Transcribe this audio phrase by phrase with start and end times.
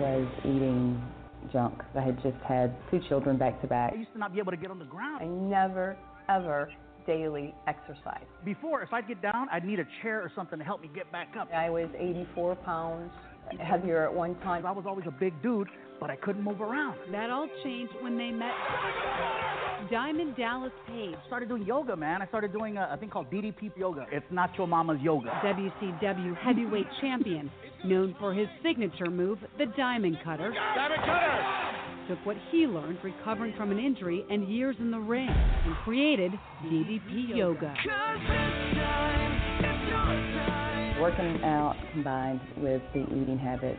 [0.00, 1.02] was eating
[1.52, 1.82] junk.
[1.94, 3.92] I had just had two children back to back.
[3.94, 5.22] I used to not be able to get on the ground.
[5.22, 5.96] I never,
[6.28, 6.70] ever
[7.06, 8.26] daily exercise.
[8.44, 11.10] Before, if I'd get down, I'd need a chair or something to help me get
[11.10, 11.48] back up.
[11.52, 13.10] I was 84 pounds
[13.58, 14.66] heavier at one time.
[14.66, 15.68] I was always a big dude,
[16.00, 16.96] but I couldn't move around.
[17.12, 18.52] That all changed when they met
[19.90, 21.14] Diamond Dallas Page.
[21.22, 22.20] I started doing yoga, man.
[22.22, 24.06] I started doing a, a thing called DDP yoga.
[24.10, 25.30] It's not your mama's yoga.
[25.44, 27.50] WCW heavyweight champion,
[27.84, 30.52] known for his signature move, the Diamond Cutter.
[30.74, 31.68] Diamond Cutter!
[32.08, 36.32] Took what he learned recovering from an injury and years in the ring and created
[36.64, 37.74] DDP Yoga.
[41.00, 43.78] Working out combined with the eating habits,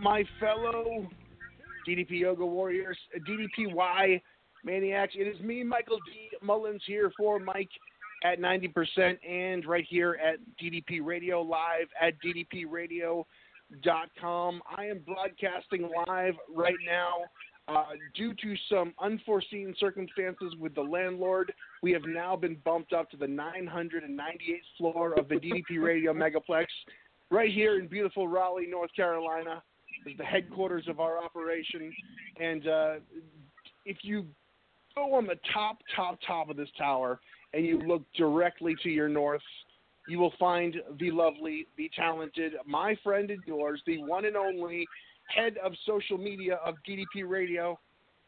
[0.00, 1.08] my fellow
[1.88, 4.20] DDP Yoga Warriors, DDPY
[4.64, 5.14] Maniacs.
[5.16, 6.30] It is me, Michael D.
[6.42, 7.70] Mullins, here for Mike
[8.24, 13.24] at 90% and right here at DDP Radio Live at ddpradio.com.
[14.76, 17.24] I am broadcasting live right now.
[17.68, 17.84] Uh,
[18.16, 23.16] due to some unforeseen circumstances with the landlord, we have now been bumped up to
[23.16, 26.66] the 998th floor of the DDP Radio Megaplex,
[27.30, 29.62] right here in beautiful Raleigh, North Carolina.
[30.06, 31.92] Is the headquarters of our operation,
[32.40, 32.94] and uh,
[33.84, 34.26] if you
[34.94, 37.20] go on the top, top, top of this tower
[37.52, 39.42] and you look directly to your north,
[40.08, 44.86] you will find the lovely, the talented, my friend and yours, the one and only
[45.34, 47.78] head of social media of DDP Radio,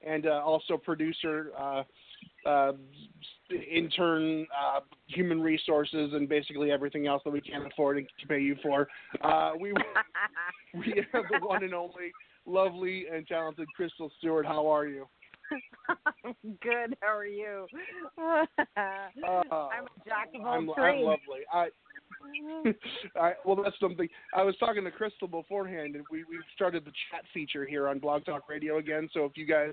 [0.06, 1.82] and uh, also producer, uh,
[2.46, 2.72] uh,
[3.70, 8.56] intern, uh, human resources, and basically everything else that we can't afford to pay you
[8.62, 8.88] for.
[9.22, 9.72] Uh, we
[10.74, 12.12] we have the one and only
[12.46, 14.46] lovely and talented Crystal Stewart.
[14.46, 15.06] How are you?
[16.62, 16.96] Good.
[17.00, 17.66] How are you?
[18.76, 21.40] Uh, I'm a jack of all I'm, I'm lovely.
[21.52, 21.68] I,
[23.20, 24.08] I, well, that's something.
[24.34, 27.98] I was talking to Crystal beforehand, and we we started the chat feature here on
[27.98, 29.08] Blog Talk Radio again.
[29.12, 29.72] So if you guys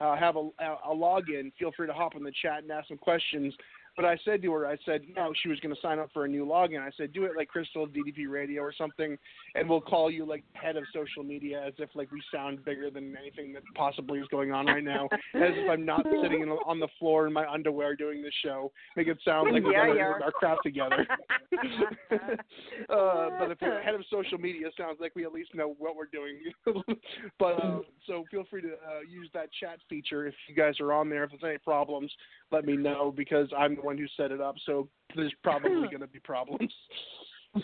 [0.00, 2.98] uh, have a, a login, feel free to hop in the chat and ask some
[2.98, 3.54] questions.
[3.96, 6.24] But I said to her, I said, no, she was going to sign up for
[6.24, 6.80] a new login.
[6.80, 9.18] I said, do it like Crystal DDP Radio or something,
[9.54, 12.90] and we'll call you like head of social media as if like we sound bigger
[12.90, 15.08] than anything that possibly is going on right now.
[15.34, 18.72] as if I'm not sitting in, on the floor in my underwear doing this show.
[18.96, 21.06] Make it sound like we're Yeah, you our crap together.
[21.52, 25.96] uh, but if the head of social media sounds like we at least know what
[25.96, 26.38] we're doing.
[27.38, 30.92] but uh, so feel free to uh, use that chat feature if you guys are
[30.92, 31.24] on there.
[31.24, 32.10] If there's any problems,
[32.50, 34.56] let me know because I'm the one who set it up.
[34.66, 36.72] So there's probably going to be problems.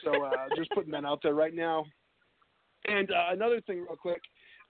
[0.03, 1.85] So uh, just putting that out there right now.
[2.87, 4.21] And uh, another thing, real quick.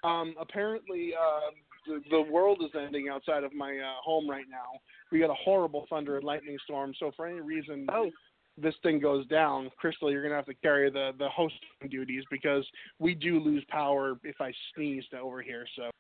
[0.04, 1.50] Um, apparently, uh,
[1.86, 4.78] the, the world is ending outside of my uh, home right now.
[5.10, 6.92] We got a horrible thunder and lightning storm.
[6.98, 8.10] So for any reason Oh.
[8.58, 12.66] this thing goes down, Crystal, you're gonna have to carry the the hosting duties because
[12.98, 15.66] we do lose power if I sneeze to over here.
[15.76, 15.90] So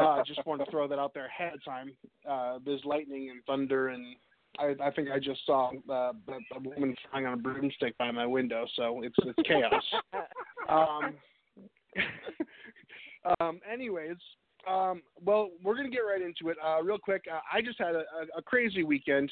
[0.00, 1.92] uh, just wanted to throw that out there ahead of time.
[2.28, 4.16] Uh, there's lightning and thunder, and
[4.58, 6.12] I, I think I just saw uh, a,
[6.56, 8.66] a woman flying on a broomstick by my window.
[8.76, 9.84] So it's it's chaos.
[10.68, 11.14] um,
[13.40, 14.16] um, anyways,
[14.68, 16.56] um, well, we're gonna get right into it.
[16.64, 19.30] Uh, real quick, uh, I just had a, a, a crazy weekend.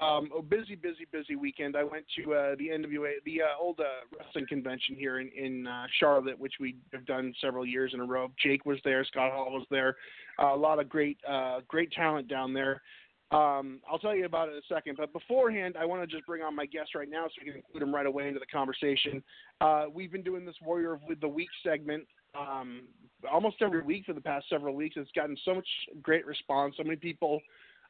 [0.00, 1.76] Um, a busy, busy, busy weekend.
[1.76, 3.84] I went to uh, the NWA, the uh, old uh,
[4.18, 8.04] wrestling convention here in in uh, Charlotte, which we have done several years in a
[8.04, 8.28] row.
[8.42, 9.96] Jake was there, Scott Hall was there,
[10.42, 12.80] uh, a lot of great, uh, great talent down there.
[13.32, 16.26] Um, I'll tell you about it in a second, but beforehand, I want to just
[16.26, 18.46] bring on my guest right now so we can include him right away into the
[18.46, 19.22] conversation.
[19.60, 22.04] Uh, we've been doing this Warrior of the Week segment
[22.38, 22.82] um,
[23.30, 24.96] almost every week for the past several weeks.
[24.98, 25.68] It's gotten so much
[26.02, 26.74] great response.
[26.76, 27.40] So many people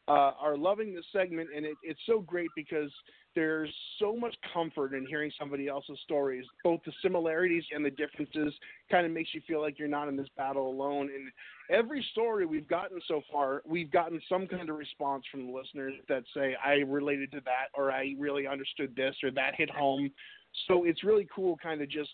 [0.08, 2.90] uh, are loving this segment, and it, it's so great because
[3.34, 6.44] there's so much comfort in hearing somebody else's stories.
[6.64, 8.52] Both the similarities and the differences
[8.90, 11.08] kind of makes you feel like you're not in this battle alone.
[11.14, 11.30] And
[11.70, 15.94] every story we've gotten so far, we've gotten some kind of response from the listeners
[16.08, 20.10] that say, "I related to that," or "I really understood this," or "That hit home."
[20.66, 22.10] So it's really cool, kind of just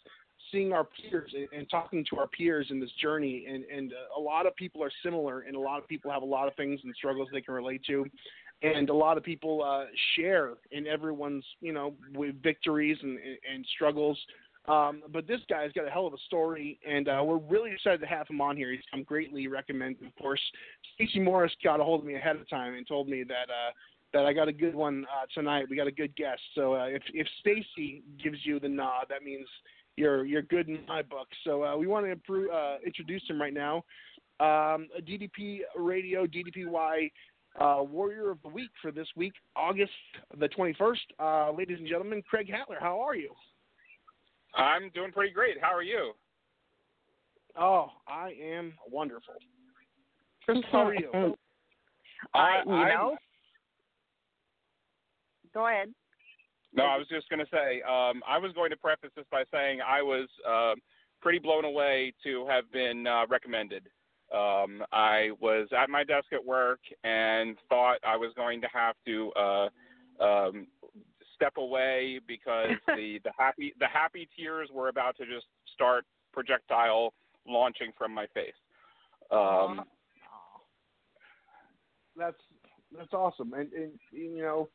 [0.51, 4.19] seeing our peers and, and talking to our peers in this journey and and uh,
[4.19, 6.55] a lot of people are similar and a lot of people have a lot of
[6.55, 8.05] things and struggles they can relate to
[8.63, 9.85] and a lot of people uh,
[10.17, 13.19] share in everyone's you know with victories and,
[13.53, 14.19] and, struggles
[14.67, 18.01] Um, but this guy's got a hell of a story, and uh, we're really excited
[18.01, 18.71] to have him on here.
[18.71, 20.07] He's come greatly recommended.
[20.07, 20.41] Of course,
[20.95, 23.71] Stacey Morris got a hold of me ahead of time and told me that uh,
[24.13, 25.67] that I got a good one uh, tonight.
[25.71, 26.41] We got a good guest.
[26.55, 29.47] So uh, if if Stacey gives you the nod, that means
[29.99, 31.29] you're you're good in my book.
[31.45, 33.85] So uh, we want to improve, uh, introduce him right now.
[34.41, 37.11] Um, DDP Radio, DDPY
[37.61, 39.91] uh, Warrior of the Week for this week, August
[40.39, 40.97] the 21st.
[41.19, 43.33] Uh, ladies and gentlemen, Craig Hatler, how are you?
[44.55, 45.57] I'm doing pretty great.
[45.61, 46.13] How are you?
[47.61, 49.35] Oh, I am wonderful.
[50.45, 51.11] Chris, how are you?
[52.33, 53.17] I, Uh, you I'm- know.
[55.55, 55.93] Go ahead.
[56.79, 59.43] No, I was just going to say, um, I was going to preface this by
[59.53, 60.75] saying I was uh,
[61.21, 63.89] pretty blown away to have been uh, recommended.
[64.33, 68.95] Um, I was at my desk at work and thought I was going to have
[69.07, 69.69] to uh,
[70.23, 70.67] um,
[71.35, 77.13] step away because the, the happy the happy tears were about to just start projectile
[77.47, 78.53] launching from my face.
[79.33, 79.83] Um,
[82.17, 82.37] That's
[82.97, 84.69] that's awesome, and, and you know.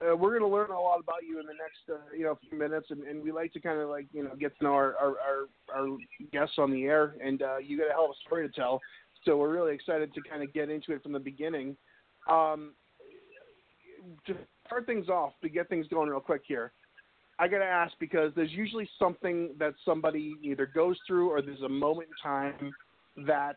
[0.00, 2.38] Uh, we're going to learn a lot about you in the next, uh, you know,
[2.48, 4.72] few minutes, and, and we like to kind of like, you know, get to know
[4.72, 5.96] our our, our, our
[6.32, 8.80] guests on the air, and uh, you got a hell of a story to tell.
[9.24, 11.76] So we're really excited to kind of get into it from the beginning.
[12.30, 12.74] Um,
[14.26, 14.34] to
[14.66, 16.72] start things off, to get things going real quick here,
[17.40, 21.62] I got to ask because there's usually something that somebody either goes through or there's
[21.62, 22.72] a moment in time
[23.26, 23.56] that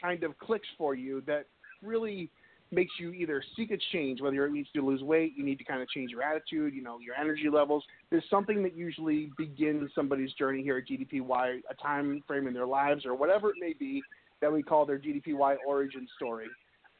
[0.00, 1.46] kind of clicks for you that
[1.82, 2.30] really
[2.74, 5.64] makes you either seek a change, whether it needs to lose weight, you need to
[5.64, 7.84] kind of change your attitude, you know, your energy levels.
[8.10, 12.66] There's something that usually begins somebody's journey here at DDPY, a time frame in their
[12.66, 14.02] lives or whatever it may be
[14.40, 16.46] that we call their DDPY origin story.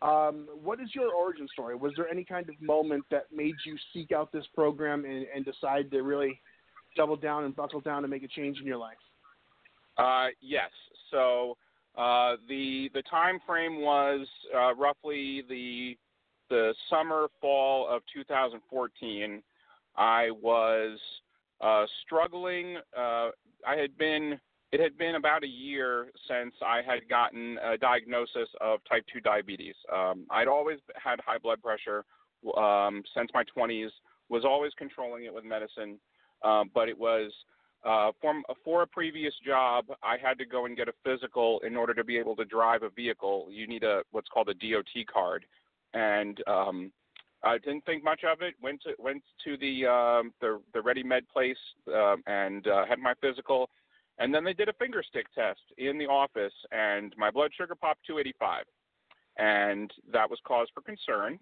[0.03, 1.75] Um, what is your origin story?
[1.77, 5.45] Was there any kind of moment that made you seek out this program and, and
[5.45, 6.41] decide to really
[6.97, 8.97] double down and buckle down and make a change in your life?
[9.97, 10.71] Uh, yes.
[11.11, 11.57] So
[11.97, 15.97] uh, the the time frame was uh, roughly the
[16.51, 19.43] the summer fall of 2014.
[19.97, 20.99] I was
[21.61, 22.77] uh, struggling.
[22.97, 23.31] Uh,
[23.67, 24.39] I had been
[24.73, 29.21] it had been about a year since I had gotten a diagnosis of type 2
[29.21, 29.77] diabetes.
[29.93, 32.05] Um, I'd always had high blood pressure
[32.57, 33.91] um, since my 20s.
[34.31, 36.01] Was always controlling it with medicine,
[36.43, 37.31] uh, but it was
[37.85, 38.35] uh, for,
[38.65, 42.05] for a previous job, I had to go and get a physical in order to
[42.05, 43.49] be able to drive a vehicle.
[43.51, 45.45] You need a what's called a DOT card,
[45.93, 46.93] and um,
[47.43, 48.55] I didn't think much of it.
[48.63, 51.59] Went to went to the um, the the Ready Med place
[51.95, 53.69] um, and uh, had my physical,
[54.19, 57.75] and then they did a finger stick test in the office, and my blood sugar
[57.75, 58.65] popped 285,
[59.39, 61.39] and that was cause for concern.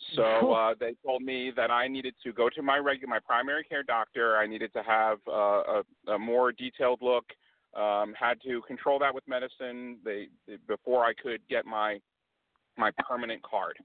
[0.14, 3.64] So uh, they told me that I needed to go to my regular, my primary
[3.64, 4.36] care doctor.
[4.36, 7.24] I needed to have uh, a, a more detailed look.
[7.76, 9.98] Um, had to control that with medicine.
[10.04, 10.28] They
[10.66, 11.98] before I could get my
[12.76, 13.76] my permanent card,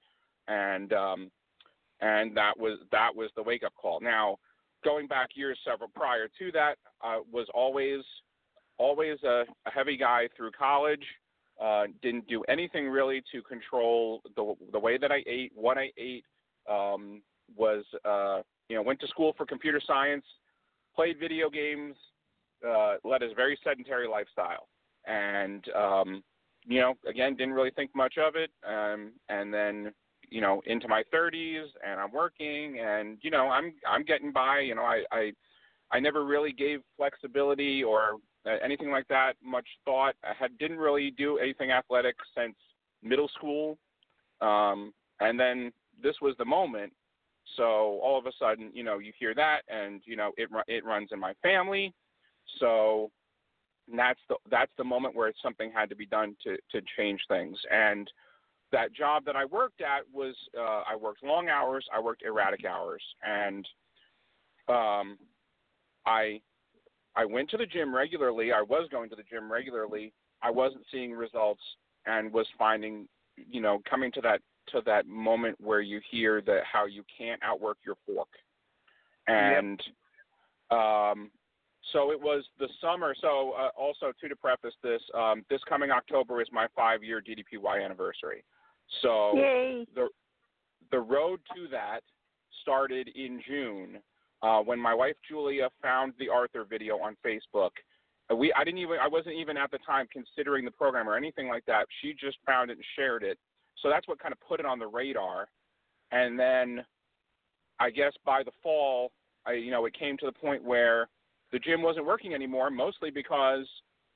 [0.47, 1.31] and um,
[1.99, 3.99] and that was that was the wake up call.
[3.99, 4.37] Now,
[4.83, 8.01] going back years several prior to that, I was always
[8.77, 11.03] always a, a heavy guy through college.
[11.63, 15.91] Uh, didn't do anything really to control the the way that I ate, what I
[15.97, 16.25] ate.
[16.69, 17.21] Um,
[17.55, 20.25] was uh, you know went to school for computer science,
[20.95, 21.95] played video games,
[22.67, 24.67] uh, led a very sedentary lifestyle,
[25.07, 26.23] and um,
[26.65, 28.51] you know again didn't really think much of it.
[28.67, 29.93] Um, and then
[30.29, 34.59] you know into my 30s, and I'm working, and you know I'm I'm getting by.
[34.59, 35.31] You know I I,
[35.91, 38.17] I never really gave flexibility or
[38.63, 40.15] anything like that much thought.
[40.23, 42.55] I had didn't really do anything athletic since
[43.01, 43.77] middle school,
[44.41, 45.71] um, and then
[46.01, 46.93] this was the moment.
[47.57, 50.85] So all of a sudden, you know, you hear that, and you know, it it
[50.85, 51.93] runs in my family.
[52.59, 53.11] So
[53.95, 57.57] that's the that's the moment where something had to be done to to change things.
[57.71, 58.09] And
[58.71, 62.65] that job that I worked at was uh, I worked long hours, I worked erratic
[62.65, 63.67] hours, and
[64.67, 65.17] um,
[66.05, 66.41] I
[67.15, 68.51] I went to the gym regularly.
[68.51, 70.13] I was going to the gym regularly.
[70.41, 71.61] I wasn't seeing results
[72.05, 76.61] and was finding, you know, coming to that to that moment where you hear that
[76.71, 78.29] how you can't outwork your fork.
[79.27, 79.81] And
[80.71, 81.31] um
[81.91, 83.13] so it was the summer.
[83.19, 87.21] So uh, also too to preface this, um, this coming October is my five year
[87.21, 88.43] DDPY anniversary.
[89.01, 89.85] So Yay.
[89.93, 90.07] the
[90.91, 92.01] the road to that
[92.61, 93.99] started in June
[94.43, 97.71] uh, when my wife Julia found the Arthur video on Facebook.
[98.31, 101.15] Uh, We I didn't even I wasn't even at the time considering the program or
[101.15, 101.87] anything like that.
[102.01, 103.39] She just found it and shared it.
[103.81, 105.47] So that's what kind of put it on the radar.
[106.11, 106.85] And then
[107.79, 109.11] I guess by the fall,
[109.45, 111.07] I you know it came to the point where
[111.51, 113.67] the gym wasn't working anymore, mostly because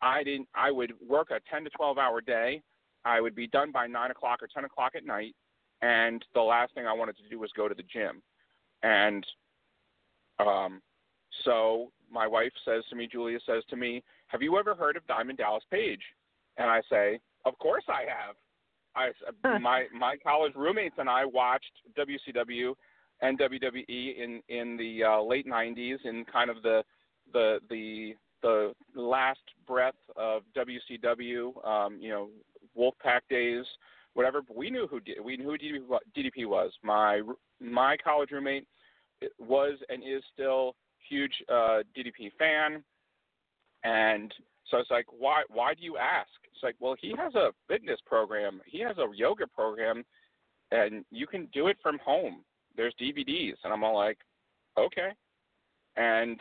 [0.02, 0.48] I didn't.
[0.54, 2.62] I would work a 10 to 12 hour day.
[3.06, 5.36] I would be done by nine o'clock or 10 o'clock at night,
[5.82, 8.22] and the last thing I wanted to do was go to the gym.
[8.84, 9.26] And
[10.40, 10.82] um,
[11.44, 15.06] so my wife says to me, Julia says to me, "Have you ever heard of
[15.08, 16.02] Diamond Dallas Page?"
[16.58, 18.36] And I say, "Of course I have."
[18.96, 22.74] I my my college roommates and I watched WCW
[23.22, 26.84] and WWE in in the uh, late '90s in kind of the
[27.34, 31.66] the the the last breath of WCW.
[31.66, 32.30] Um, you know,
[32.78, 33.66] Wolfpac days,
[34.14, 34.42] whatever.
[34.42, 35.58] But we knew who we knew who
[36.16, 36.72] DDP was.
[36.84, 37.22] My
[37.60, 38.68] my college roommate
[39.40, 40.76] was and is still
[41.10, 42.84] huge uh, DDP fan,
[43.84, 44.34] and
[44.70, 46.30] so it's like, why why do you ask?
[46.54, 50.04] It's like, well, he has a fitness program, he has a yoga program,
[50.72, 52.44] and you can do it from home.
[52.76, 54.18] There's DVDs, and I'm all like,
[54.78, 55.12] okay.
[55.96, 56.40] And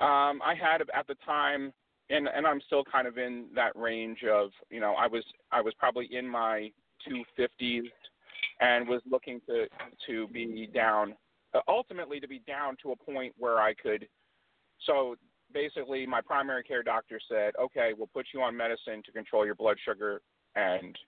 [0.00, 1.72] um, I had at the time,
[2.10, 5.60] and and I'm still kind of in that range of, you know, I was I
[5.60, 6.70] was probably in my
[7.08, 7.90] 250s,
[8.60, 9.66] and was looking to
[10.06, 11.14] to be down,
[11.68, 14.08] ultimately to be down to a point where I could.
[14.86, 15.16] So
[15.52, 19.54] basically my primary care doctor said, okay, we'll put you on medicine to control your
[19.54, 20.22] blood sugar.
[20.56, 20.98] And,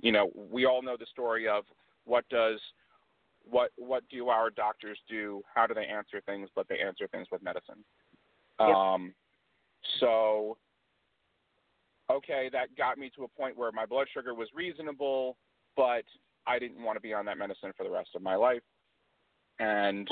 [0.00, 1.64] you know, we all know the story of
[2.04, 2.60] what does,
[3.44, 5.42] what, what do our doctors do?
[5.54, 6.48] How do they answer things?
[6.54, 7.84] But they answer things with medicine.
[8.60, 8.68] Yep.
[8.68, 9.14] Um,
[10.00, 10.56] so,
[12.10, 15.36] okay, that got me to a point where my blood sugar was reasonable,
[15.76, 16.04] but
[16.46, 18.62] I didn't want to be on that medicine for the rest of my life.
[19.62, 20.08] And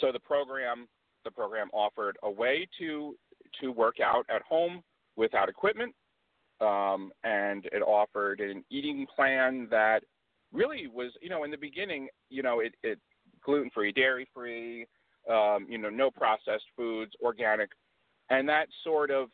[0.00, 0.88] so the program
[1.24, 3.14] the program offered a way to
[3.60, 4.82] to work out at home
[5.16, 5.94] without equipment,
[6.60, 10.00] um, and it offered an eating plan that
[10.52, 12.98] really was, you know, in the beginning, you know, it, it
[13.44, 14.86] gluten free, dairy free,
[15.30, 17.70] um, you know, no processed foods, organic,
[18.30, 19.28] and that sort of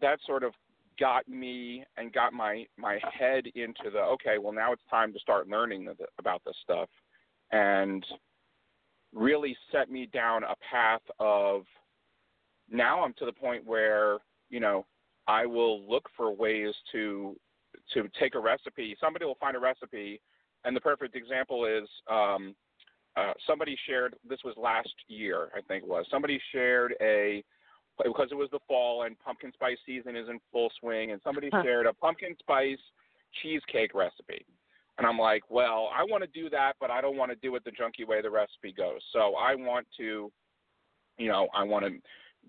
[0.00, 0.52] that sort of
[0.98, 5.18] got me and got my my head into the okay, well now it's time to
[5.18, 6.88] start learning about this stuff,
[7.52, 8.04] and
[9.16, 11.64] really set me down a path of
[12.70, 14.18] now I'm to the point where,
[14.50, 14.84] you know,
[15.26, 17.36] I will look for ways to
[17.94, 18.96] to take a recipe.
[19.00, 20.20] Somebody will find a recipe,
[20.64, 22.54] and the perfect example is um,
[23.16, 24.14] uh, somebody shared.
[24.28, 26.06] This was last year, I think it was.
[26.10, 27.42] Somebody shared a
[28.04, 31.48] because it was the fall and pumpkin spice season is in full swing, and somebody
[31.52, 31.62] Huh.
[31.62, 32.78] shared a pumpkin spice
[33.42, 34.44] cheesecake recipe.
[34.98, 37.54] And I'm like, well, I want to do that, but I don't want to do
[37.56, 39.00] it the junky way the recipe goes.
[39.12, 40.32] So I want to,
[41.18, 41.98] you know, I want to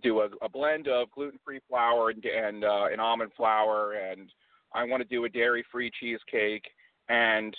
[0.01, 4.29] do a, a blend of gluten-free flour and, and uh, an almond flour, and
[4.73, 6.63] I want to do a dairy-free cheesecake.
[7.09, 7.55] And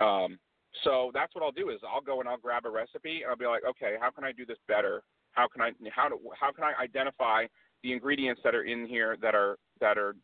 [0.00, 0.38] um,
[0.84, 3.36] so that's what I'll do is I'll go and I'll grab a recipe and I'll
[3.36, 5.02] be like, okay, how can I do this better?
[5.32, 7.46] How can I how do, how can I identify
[7.82, 10.14] the ingredients that are in here that are that are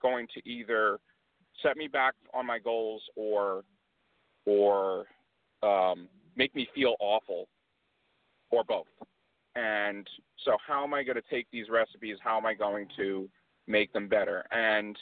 [0.00, 0.98] going to either
[1.62, 3.64] set me back on my goals or
[4.46, 5.06] or
[5.62, 7.48] um, make me feel awful
[8.50, 8.86] or both.
[9.54, 10.06] And
[10.44, 12.16] so how am I going to take these recipes?
[12.22, 13.28] How am I going to
[13.66, 14.44] make them better?
[14.50, 14.96] And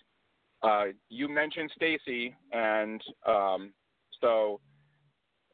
[0.62, 3.72] uh, you mentioned Stacy, and um,
[4.20, 4.60] so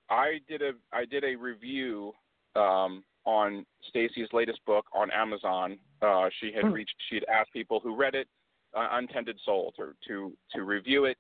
[0.09, 2.13] I did a I did a review
[2.57, 5.79] um, on Stacy's latest book on Amazon.
[6.01, 8.29] Uh, she had reached she'd asked people who read it,
[8.77, 11.17] uh, Untended Soul, to to to review it,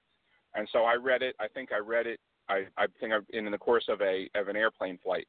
[0.54, 1.34] and so I read it.
[1.40, 2.20] I think I read it.
[2.48, 5.26] I I think I, in the course of a of an airplane flight,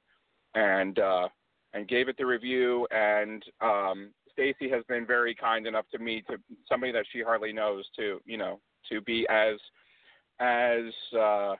[0.53, 1.27] and uh,
[1.73, 2.87] and gave it the review.
[2.91, 7.53] And um, Stacy has been very kind enough to me to somebody that she hardly
[7.53, 9.55] knows to you know to be as
[10.39, 11.55] as uh,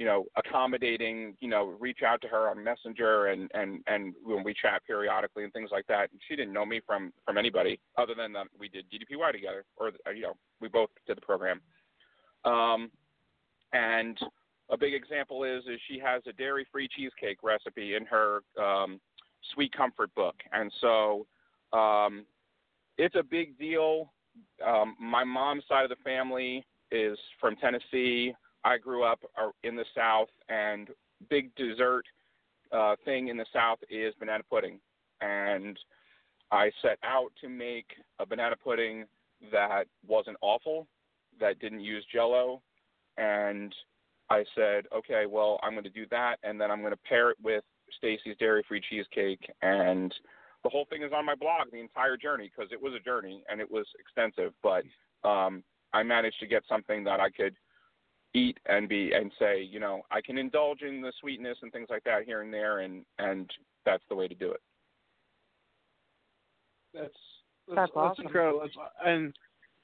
[0.00, 4.42] you know accommodating you know reach out to her on messenger and and and when
[4.42, 6.10] we chat periodically and things like that.
[6.10, 9.66] And she didn't know me from from anybody other than that we did ddpy together
[9.76, 11.60] or uh, you know we both did the program.
[12.46, 12.90] Um
[13.74, 14.18] and
[14.70, 18.98] a big example is is she has a dairy free cheesecake recipe in her um
[19.52, 20.36] sweet comfort book.
[20.50, 21.26] And so
[21.74, 22.24] um
[22.96, 24.14] it's a big deal.
[24.66, 29.76] Um my mom's side of the family is from tennessee I grew up uh, in
[29.76, 30.88] the South, and
[31.28, 32.04] big dessert
[32.72, 34.80] uh, thing in the South is banana pudding.
[35.20, 35.78] And
[36.50, 37.86] I set out to make
[38.18, 39.04] a banana pudding
[39.52, 40.86] that wasn't awful,
[41.40, 42.62] that didn't use Jello,
[43.16, 43.74] and
[44.28, 47.30] I said, okay, well, I'm going to do that, and then I'm going to pair
[47.30, 47.64] it with
[47.96, 50.14] Stacy's dairy-free cheesecake, and
[50.62, 53.42] the whole thing is on my blog, the entire journey, because it was a journey
[53.50, 54.84] and it was extensive, but
[55.28, 55.62] um,
[55.92, 57.56] I managed to get something that I could
[58.34, 61.88] eat and be and say, you know, I can indulge in the sweetness and things
[61.90, 63.50] like that here and there, and and
[63.84, 64.60] that's the way to do it.
[66.94, 67.14] That's
[67.68, 68.26] That's that's, awesome.
[68.26, 68.60] incredible.
[68.60, 69.34] That's, and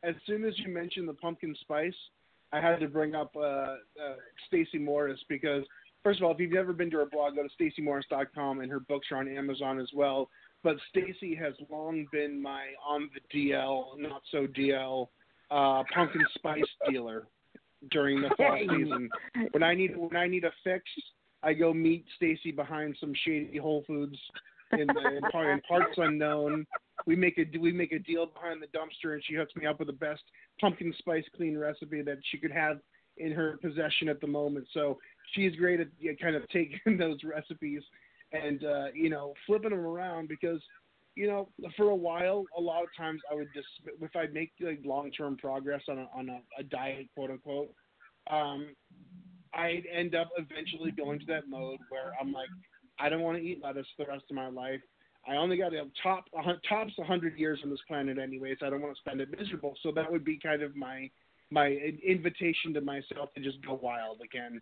[0.03, 1.95] as soon as you mentioned the pumpkin spice,
[2.53, 3.76] I had to bring up uh, uh,
[4.47, 5.65] Stacey Morris because
[6.05, 8.81] first of all, if you've never been to her blog, go to stacey.morris.com, and her
[8.81, 10.29] books are on Amazon as well.
[10.62, 15.09] But Stacey has long been my on the DL, not so DL,
[15.50, 17.29] uh, pumpkin spice dealer
[17.90, 19.09] during the fall season.
[19.52, 20.85] When I need when I need a fix,
[21.42, 24.18] I go meet Stacy behind some shady Whole Foods
[24.73, 26.66] in, the, in, par- in parts unknown.
[27.06, 29.78] We make a we make a deal behind the dumpster, and she hooks me up
[29.78, 30.23] with the best
[30.61, 32.78] pumpkin spice clean recipe that she could have
[33.18, 34.66] in her possession at the moment.
[34.73, 34.99] So
[35.33, 37.83] she's great at you know, kind of taking those recipes
[38.33, 40.61] and uh, you know flipping them around because
[41.17, 43.67] you know for a while a lot of times I would just
[44.01, 47.75] if I make like long term progress on a, on a, a diet quote unquote
[48.31, 48.75] um,
[49.55, 52.49] I'd end up eventually going to that mode where I'm like
[52.99, 54.81] I don't want to eat lettuce for the rest of my life.
[55.29, 56.25] I only got to top
[56.69, 58.59] tops 100 years on this planet anyways.
[58.63, 59.75] I don't want to spend it miserable.
[59.83, 61.11] So that would be kind of my
[61.51, 61.69] my
[62.05, 64.61] invitation to myself to just go wild again.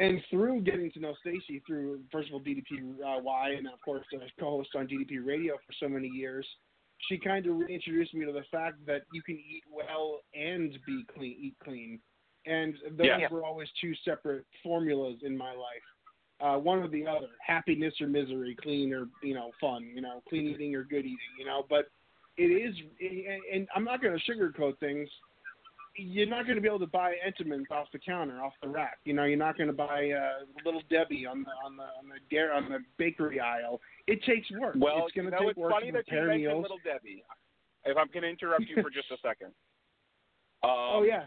[0.00, 4.20] And through getting to know Stacy, through first of all DDPY, and of course the
[4.38, 6.46] co-host on DDP Radio for so many years,
[7.08, 11.04] she kind of reintroduced me to the fact that you can eat well and be
[11.12, 12.00] clean, eat clean,
[12.46, 13.28] and those Yeah.
[13.28, 15.82] were always two separate formulas in my life.
[16.40, 20.22] Uh, one or the other, happiness or misery, clean or you know fun, you know,
[20.28, 21.66] clean eating or good eating, you know.
[21.68, 21.90] But
[22.36, 22.76] it is,
[23.52, 25.08] and I'm not going to sugarcoat things
[25.98, 28.98] you're not going to be able to buy Entenmann's off the counter, off the rack.
[29.04, 32.08] You know, you're not going to buy uh, Little Debbie on the on the on
[32.08, 33.80] the dare on the bakery aisle.
[34.06, 34.74] It takes work.
[34.78, 36.62] Well, it's going you know, take it's work funny that you prepare mentioned meals.
[36.62, 37.24] Little Debbie.
[37.84, 39.52] If I'm going to interrupt you for just a second.
[40.64, 41.22] Um, oh yeah,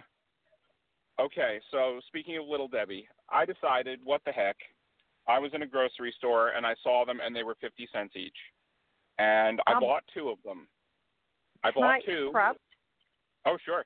[1.17, 4.57] Okay, so speaking of Little Debbie, I decided, what the heck?
[5.27, 8.13] I was in a grocery store and I saw them and they were 50 cents
[8.17, 8.35] each.
[9.19, 10.67] And I Um, bought two of them.
[11.63, 12.27] I bought two.
[12.29, 12.59] interrupt?
[13.45, 13.85] Oh, sure.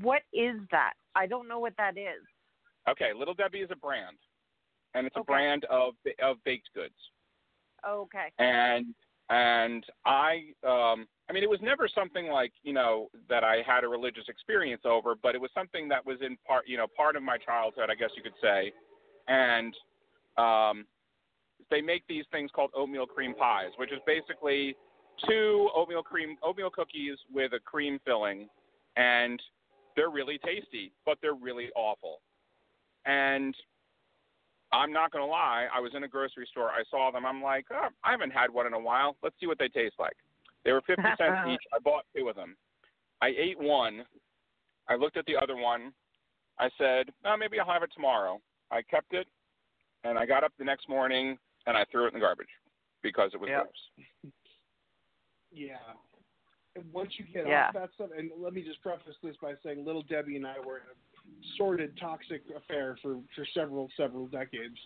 [0.00, 0.94] What is that?
[1.14, 2.22] I don't know what that is.
[2.88, 4.16] Okay, Little Debbie is a brand.
[4.94, 6.94] And it's a brand of of baked goods.
[7.86, 8.32] Okay.
[8.38, 8.94] and
[9.28, 13.84] and I um I mean it was never something like you know that I had
[13.84, 17.16] a religious experience over, but it was something that was in part you know part
[17.16, 18.72] of my childhood, I guess you could say,
[19.26, 19.74] and
[20.36, 20.86] um
[21.70, 24.76] they make these things called oatmeal cream pies, which is basically
[25.26, 28.48] two oatmeal cream oatmeal cookies with a cream filling,
[28.96, 29.40] and
[29.96, 32.20] they're really tasty, but they're really awful,
[33.06, 33.54] and
[34.72, 35.66] I'm not gonna lie.
[35.72, 36.70] I was in a grocery store.
[36.70, 37.24] I saw them.
[37.24, 39.16] I'm like, oh, I haven't had one in a while.
[39.22, 40.16] Let's see what they taste like.
[40.64, 41.62] They were 50 cents each.
[41.72, 42.56] I bought two of them.
[43.22, 44.04] I ate one.
[44.88, 45.92] I looked at the other one.
[46.58, 48.40] I said, oh, maybe I'll have it tomorrow.
[48.70, 49.26] I kept it,
[50.04, 52.48] and I got up the next morning and I threw it in the garbage
[53.02, 53.62] because it was Yep.
[53.62, 54.32] gross.
[55.52, 55.76] yeah.
[56.76, 57.68] And once you get Yeah.
[57.68, 60.58] off that stuff, and let me just preface this by saying, Little Debbie and I
[60.58, 60.94] were in a
[61.56, 64.78] sordid, toxic affair for for several several decades,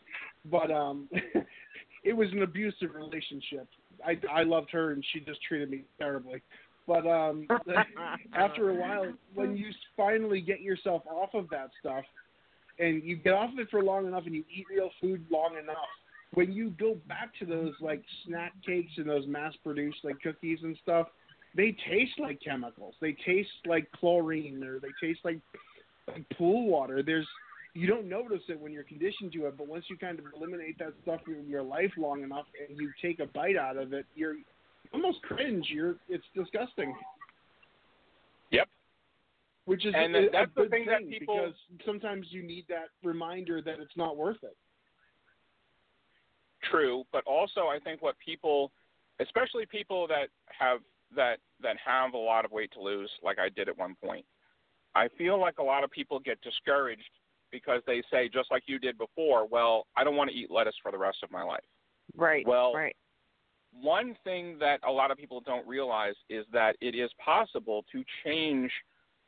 [0.46, 1.08] but um,
[2.04, 3.68] it was an abusive relationship.
[4.04, 6.42] I I loved her, and she just treated me terribly.
[6.86, 7.46] But um,
[8.32, 12.04] after a while, when you finally get yourself off of that stuff,
[12.78, 15.56] and you get off of it for long enough, and you eat real food long
[15.58, 15.76] enough,
[16.34, 20.76] when you go back to those like snack cakes and those mass-produced like cookies and
[20.82, 21.08] stuff,
[21.58, 22.94] they taste like chemicals.
[23.00, 25.40] They taste like chlorine, or they taste like
[26.06, 27.02] like pool water.
[27.02, 27.26] There's
[27.74, 30.78] you don't notice it when you're conditioned to it, but once you kind of eliminate
[30.78, 34.06] that stuff from your life long enough, and you take a bite out of it,
[34.14, 34.36] you're
[34.94, 35.66] almost cringe.
[35.68, 36.94] You're it's disgusting.
[38.52, 38.68] Yep.
[39.66, 42.42] Which is And a, that- a that's the good thing that people- because sometimes you
[42.42, 44.56] need that reminder that it's not worth it.
[46.70, 48.72] True, but also I think what people,
[49.20, 50.80] especially people that have
[51.14, 54.24] that that have a lot of weight to lose, like I did at one point,
[54.94, 57.10] I feel like a lot of people get discouraged
[57.50, 60.74] because they say, just like you did before, well, I don't want to eat lettuce
[60.82, 61.64] for the rest of my life.
[62.16, 62.46] Right.
[62.46, 62.96] Well, right.
[63.72, 68.02] One thing that a lot of people don't realize is that it is possible to
[68.24, 68.70] change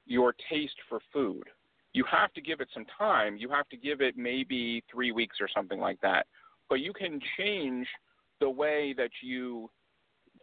[0.06, 1.44] your taste for food.
[1.92, 3.36] You have to give it some time.
[3.36, 6.26] You have to give it maybe three weeks or something like that.
[6.68, 7.86] But you can change
[8.40, 9.70] the way that you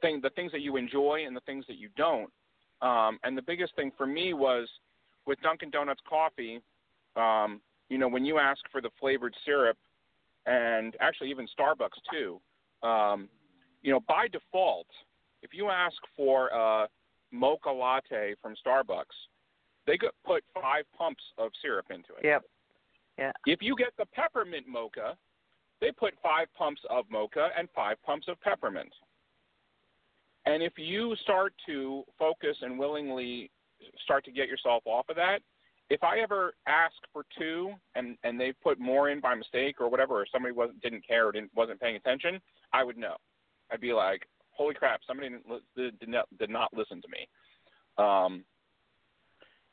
[0.02, 2.32] think, the things that you enjoy and the things that you don't.
[2.82, 4.70] Um, and the biggest thing for me was
[5.26, 6.62] with Dunkin' Donuts coffee.
[7.16, 9.78] Um, you know, when you ask for the flavored syrup,
[10.48, 12.40] and actually even Starbucks too.
[12.88, 13.28] Um,
[13.84, 14.88] you know, by default,
[15.44, 16.88] if you ask for a
[17.32, 19.06] mocha latte from Starbucks,
[19.86, 22.26] they could put five pumps of syrup into it.
[22.26, 22.44] Yep.
[23.18, 23.32] Yeah.
[23.46, 25.18] If you get the peppermint mocha,
[25.82, 28.92] they put five pumps of mocha and five pumps of peppermint.
[30.48, 33.52] And if you start to focus and willingly
[34.04, 35.40] start to get yourself off of that,
[35.90, 39.90] if I ever ask for two and and they put more in by mistake or
[39.90, 42.40] whatever, or somebody wasn't didn't care or didn't wasn't paying attention,
[42.72, 43.16] I would know.
[43.72, 45.02] I'd be like, "Holy crap!
[45.06, 45.30] Somebody
[45.76, 47.28] didn't, did not did not listen to me."
[47.98, 48.46] Um,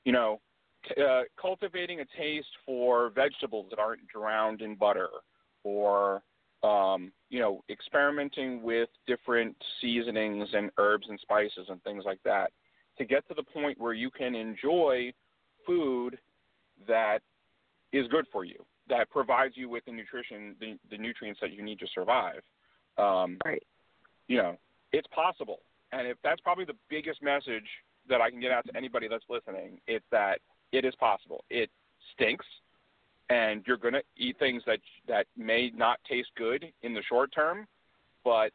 [0.04, 0.40] you know,
[0.88, 5.08] t- uh, cultivating a taste for vegetables that aren't drowned in butter,
[5.62, 6.22] or
[6.64, 12.50] um, you know, experimenting with different seasonings and herbs and spices and things like that,
[12.98, 15.12] to get to the point where you can enjoy
[15.66, 16.18] food
[16.88, 17.18] that
[17.92, 21.62] is good for you, that provides you with the nutrition, the, the nutrients that you
[21.62, 22.40] need to survive.
[22.96, 23.62] Um, Right.
[24.26, 24.56] You know,
[24.92, 25.60] it's possible,
[25.92, 27.68] and if that's probably the biggest message
[28.08, 30.38] that I can get out to anybody that's listening, it's that
[30.72, 31.44] it is possible.
[31.50, 31.68] It
[32.14, 32.46] stinks,
[33.30, 37.32] and you're going to eat things that that may not taste good in the short
[37.34, 37.66] term,
[38.24, 38.50] but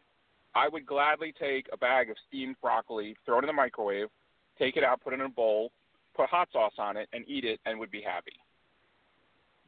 [0.55, 4.07] I would gladly take a bag of steamed broccoli, throw it in the microwave,
[4.57, 5.71] take it out, put it in a bowl,
[6.15, 8.33] put hot sauce on it, and eat it, and would be happy.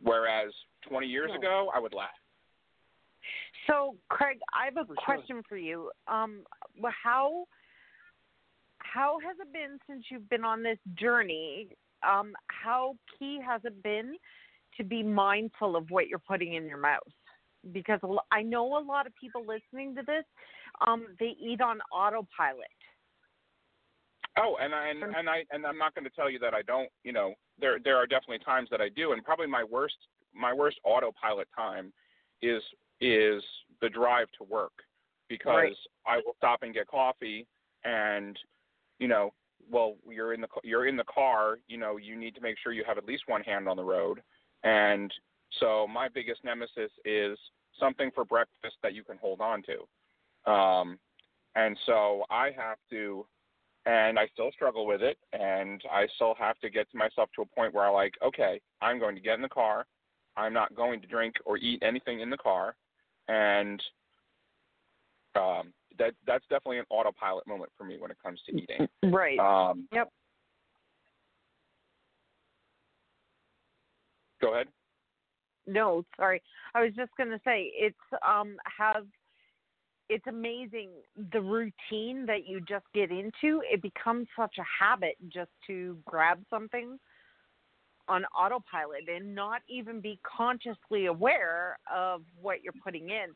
[0.04, 0.52] Whereas
[0.90, 1.38] 20 years No.
[1.38, 2.10] ago, I would laugh.
[3.68, 5.04] So, Craig, I have a For sure.
[5.04, 5.92] question for you.
[6.08, 6.46] Um,
[6.84, 7.46] how
[8.80, 11.70] how has it been since you've been on this journey?
[12.04, 14.16] Um, how key has it been
[14.78, 17.00] to be mindful of what you're putting in your mouth?
[17.72, 18.00] Because
[18.32, 20.24] I know a lot of people listening to this,
[20.86, 22.66] um, they eat on autopilot.
[24.38, 26.62] Oh, and I and, and I and I'm not going to tell you that I
[26.62, 26.90] don't.
[27.04, 29.96] You know, there there are definitely times that I do, and probably my worst
[30.34, 31.92] my worst autopilot time
[32.42, 32.64] is
[33.02, 33.44] is
[33.82, 34.72] the drive to work
[35.28, 35.76] because Right.
[36.06, 37.46] I will stop and get coffee,
[37.84, 38.38] and
[39.00, 39.34] you know,
[39.70, 41.60] well, you're in the you're in the car.
[41.68, 43.84] You know, you need to make sure you have at least one hand on the
[43.84, 44.22] road,
[44.64, 45.14] and
[45.60, 47.38] so my biggest nemesis is
[47.80, 50.52] something for breakfast that you can hold on to.
[50.52, 51.00] Um,
[51.56, 53.26] and so I have to
[53.86, 57.42] and I still struggle with it, and I still have to get to myself to
[57.42, 59.86] a point where I'm like, okay, I'm going to get in the car.
[60.38, 62.76] I'm not going to drink or eat anything in the car,
[63.28, 63.82] and
[65.36, 68.88] um, that that's definitely an autopilot moment for me when it comes to eating.
[69.04, 69.40] Right.
[69.40, 70.10] Um, Yep.
[74.42, 74.68] Go ahead.
[75.68, 76.42] No, sorry.
[76.74, 77.96] I was just going to say it's
[78.28, 79.06] um have
[80.10, 80.90] it's amazing
[81.32, 83.62] the routine that you just get into.
[83.72, 87.00] It becomes such a habit just to grab something
[88.10, 93.28] on autopilot and not even be consciously aware of what you're putting in.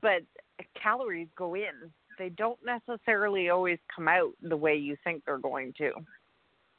[0.00, 0.22] But
[0.82, 1.92] calories go in.
[2.18, 5.92] They don't necessarily always come out the way you think they're going to.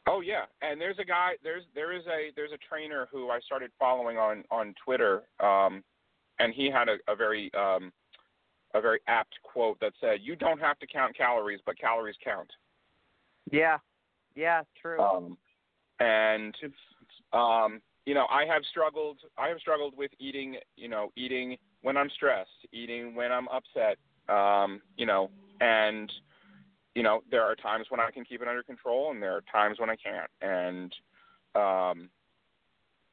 [0.08, 1.34] Oh yeah, and there's a guy.
[1.43, 5.84] There's there is a there's a trainer who I started following on on Twitter, um,
[6.39, 7.91] and he had a, a very um,
[8.74, 12.50] a very apt quote that said, "You don't have to count calories, but calories count."
[13.52, 13.78] Yeah.
[14.36, 15.02] Yeah, true.
[15.02, 15.38] Um,
[16.00, 16.56] and
[17.34, 19.17] um, you know, I have struggled.
[19.38, 20.58] I have struggled with eating.
[20.78, 23.98] You know, eating when I'm stressed, eating when I'm upset.
[24.30, 26.12] Um, you know, and
[26.97, 29.43] you know, there are times when I can keep it under control, and there are
[29.51, 30.31] times when I can't.
[30.41, 30.91] And
[31.53, 32.10] um,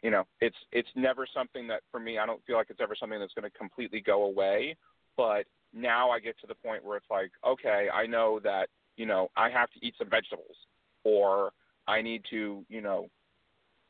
[0.03, 2.17] you know, it's it's never something that for me.
[2.17, 4.75] I don't feel like it's ever something that's going to completely go away.
[5.19, 5.45] But
[5.75, 9.29] now I get to the point where it's like, okay, I know that you know
[9.37, 10.57] I have to eat some vegetables,
[11.05, 11.53] or
[11.87, 13.09] I need to, you know,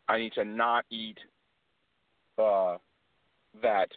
[0.08, 1.18] I need to not eat
[2.36, 2.78] uh,
[3.62, 3.90] that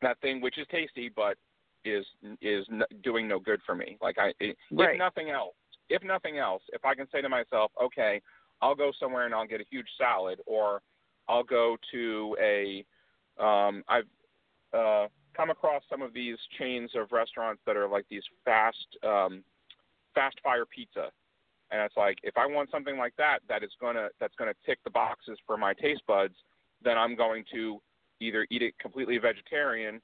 [0.00, 1.38] that thing which is tasty but
[1.84, 2.06] is
[2.40, 3.96] is n- doing no good for me.
[4.00, 4.98] Like I, if Right.
[4.98, 5.54] nothing else,
[5.88, 8.20] if nothing else, if I can say to myself, okay,
[8.60, 10.82] I'll go somewhere and I'll get a huge salad, or
[11.28, 12.84] I'll go to a,
[13.42, 14.06] um, I've
[14.72, 19.42] uh, come across some of these chains of restaurants that are like these fast, um,
[20.14, 21.10] fast fire pizza,
[21.70, 24.78] and it's like if I want something like that that is gonna that's gonna tick
[24.84, 26.34] the boxes for my taste buds,
[26.82, 27.80] then I'm going to
[28.20, 30.00] either eat it completely vegetarian,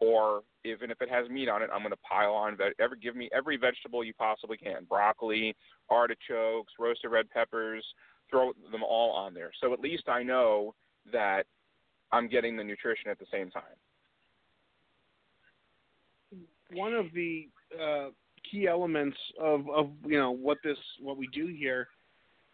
[0.00, 2.98] or even if it has meat on it, I'm going to pile on ve- every
[2.98, 5.56] give me every vegetable you possibly can: broccoli,
[5.90, 7.84] artichokes, roasted red peppers.
[8.30, 10.74] Throw them all on there, so at least I know
[11.12, 11.44] that
[12.12, 13.62] I'm getting the nutrition at the same time.
[16.72, 17.48] one of the
[17.80, 18.08] uh,
[18.50, 21.88] key elements of, of you know what this what we do here.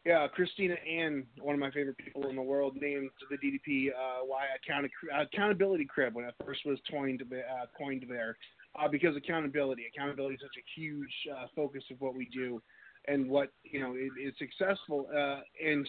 [0.04, 4.24] Yeah, Christina Ann, one of my favorite people in the world, named the DDP uh,
[4.26, 8.36] why account- accountability crib when it first was coined uh, coined there,
[8.78, 12.60] uh, because accountability accountability is such a huge uh, focus of what we do,
[13.08, 15.08] and what you know it, it's successful.
[15.10, 15.88] Uh, and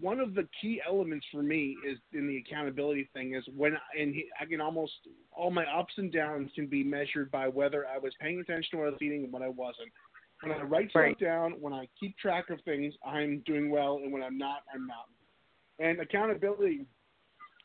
[0.00, 4.14] one of the key elements for me is in the accountability thing is when and
[4.40, 4.92] I can almost
[5.30, 8.76] all my ups and downs can be measured by whether I was paying attention to
[8.78, 9.90] what I was eating and when I wasn't.
[10.42, 14.12] When I write stuff down, when I keep track of things, I'm doing well, and
[14.12, 15.06] when I'm not, I'm not.
[15.78, 16.86] And accountability,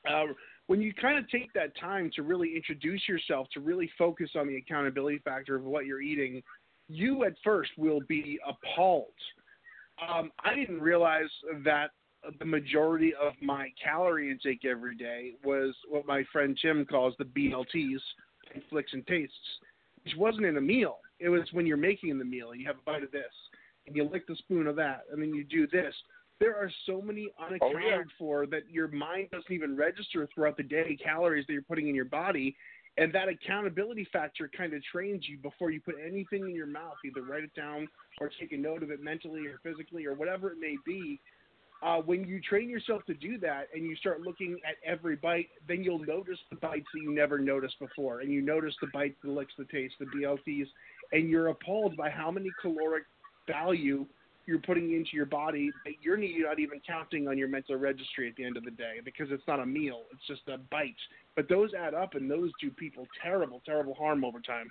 [0.10, 0.26] uh,
[0.68, 4.48] when you kind of take that time to really introduce yourself, to really focus on
[4.48, 6.42] the accountability factor of what you're eating,
[6.88, 9.08] you at first will be appalled.
[10.02, 11.30] Um, I didn't realize
[11.64, 11.92] that
[12.40, 17.26] the majority of my calorie intake every day was what my friend Tim calls the
[17.26, 18.00] BLTs,
[18.70, 19.36] flicks and tastes,
[20.04, 20.98] which wasn't in a meal.
[21.22, 22.52] It was when you're making the meal.
[22.52, 23.32] And you have a bite of this,
[23.88, 25.94] and you lick the spoon of that, and then you do this.
[26.40, 28.04] There are so many unaccounted Oh, yeah.
[28.18, 31.94] for that your mind doesn't even register throughout the day calories that you're putting in
[31.96, 32.56] your body.
[32.98, 36.96] And that accountability factor kind of trains you before you put anything in your mouth,
[37.06, 37.88] either write it down
[38.20, 41.22] or take a note of it mentally or physically or whatever it may be.
[41.84, 45.48] Uh, when you train yourself to do that and you start looking at every bite,
[45.68, 48.20] then you'll notice the bites that you never noticed before.
[48.20, 50.68] And you notice the bites, the licks, the taste, the BLTs,
[51.12, 53.04] and you're appalled by how many caloric
[53.47, 54.06] value
[54.45, 58.36] you're putting into your body that you're not even counting on your mental registry at
[58.36, 60.95] the end of the day because it's not a meal, it's just a bite.
[61.36, 64.67] But those add up and those do people terrible, terrible harm over time.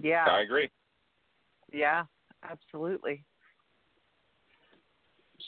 [0.00, 0.26] Yeah.
[0.28, 0.70] I agree.
[1.72, 2.04] Yeah.
[2.48, 3.24] Absolutely.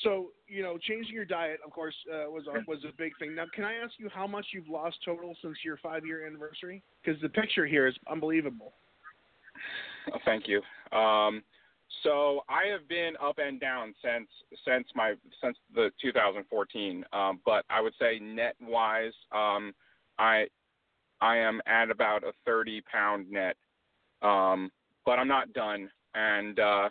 [0.02, 3.34] So, you know, changing your diet, of course, uh, was a, was a big thing.
[3.34, 6.82] Now, can I ask you how much you've lost total since your five year anniversary?
[7.02, 8.74] Because the picture here is unbelievable.
[10.12, 10.62] Oh, thank you.
[10.96, 11.42] Um,
[12.02, 14.28] so I have been up and down since
[14.66, 17.04] since my since the 2014.
[17.12, 19.72] Um, but I would say net wise, um,
[20.18, 20.46] I
[21.20, 23.56] I am at about a 30 pound net.
[24.22, 24.70] Um,
[25.04, 26.88] but I'm not done, and uh,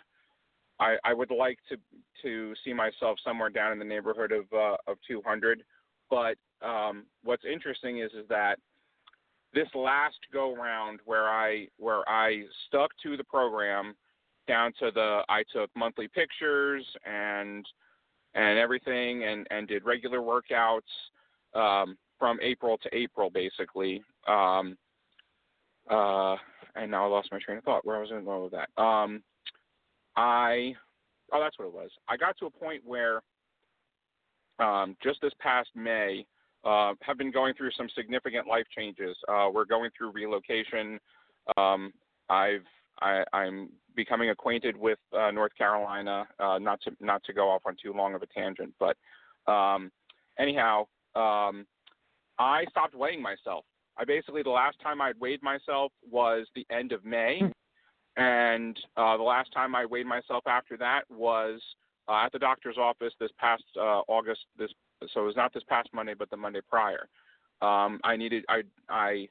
[0.80, 1.76] I I would like to
[2.22, 5.62] to see myself somewhere down in the neighborhood of uh, of 200.
[6.10, 8.58] But um, what's interesting is is that
[9.54, 13.94] this last go round where I where I stuck to the program
[14.46, 17.64] down to the I took monthly pictures and
[18.34, 20.80] and everything and and did regular workouts
[21.54, 24.02] um, from April to April basically.
[24.26, 24.76] Um,
[25.90, 26.36] uh,
[26.74, 27.86] and now I lost my train of thought.
[27.86, 28.82] Where I was I go with that?
[28.82, 29.22] Um,
[30.16, 30.74] I
[31.32, 31.90] oh that's what it was.
[32.08, 33.22] I got to a point where
[34.58, 36.26] um, just this past May
[36.64, 39.16] uh, have been going through some significant life changes.
[39.28, 40.98] Uh, we're going through relocation.
[41.56, 41.92] Um,
[42.28, 42.64] I've
[43.00, 46.26] I, I'm becoming acquainted with uh, North Carolina.
[46.38, 48.96] Uh, not to not to go off on too long of a tangent, but
[49.50, 49.90] um,
[50.38, 50.80] anyhow,
[51.14, 51.66] um,
[52.38, 53.64] I stopped weighing myself.
[53.96, 57.40] I basically the last time I weighed myself was the end of May,
[58.16, 61.60] and uh, the last time I weighed myself after that was
[62.08, 64.40] uh, at the doctor's office this past uh, August.
[64.58, 64.70] This
[65.12, 67.08] so it was not this past Monday, but the Monday prior.
[67.60, 69.28] Um, I needed I I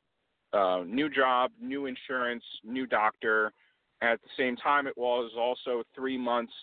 [0.53, 3.53] uh, new job, new insurance, new doctor.
[4.01, 6.53] At the same time, it was also three months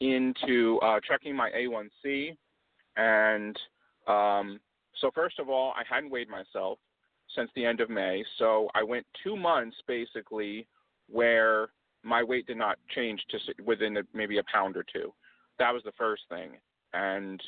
[0.00, 2.36] into uh, checking my A1C,
[2.96, 3.58] and
[4.06, 4.60] um,
[5.00, 6.78] so first of all, I hadn't weighed myself
[7.36, 8.24] since the end of May.
[8.38, 10.66] So I went two months basically
[11.10, 11.68] where
[12.02, 15.12] my weight did not change to within a, maybe a pound or two.
[15.58, 16.52] That was the first thing,
[16.94, 17.42] and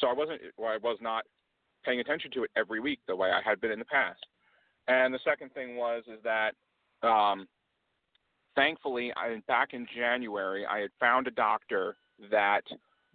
[0.00, 1.24] so I wasn't, well, I was not
[1.84, 4.24] paying attention to it every week the way I had been in the past.
[4.88, 6.54] And the second thing was is that,
[7.06, 7.46] um,
[8.54, 11.96] thankfully, I, back in January, I had found a doctor
[12.30, 12.62] that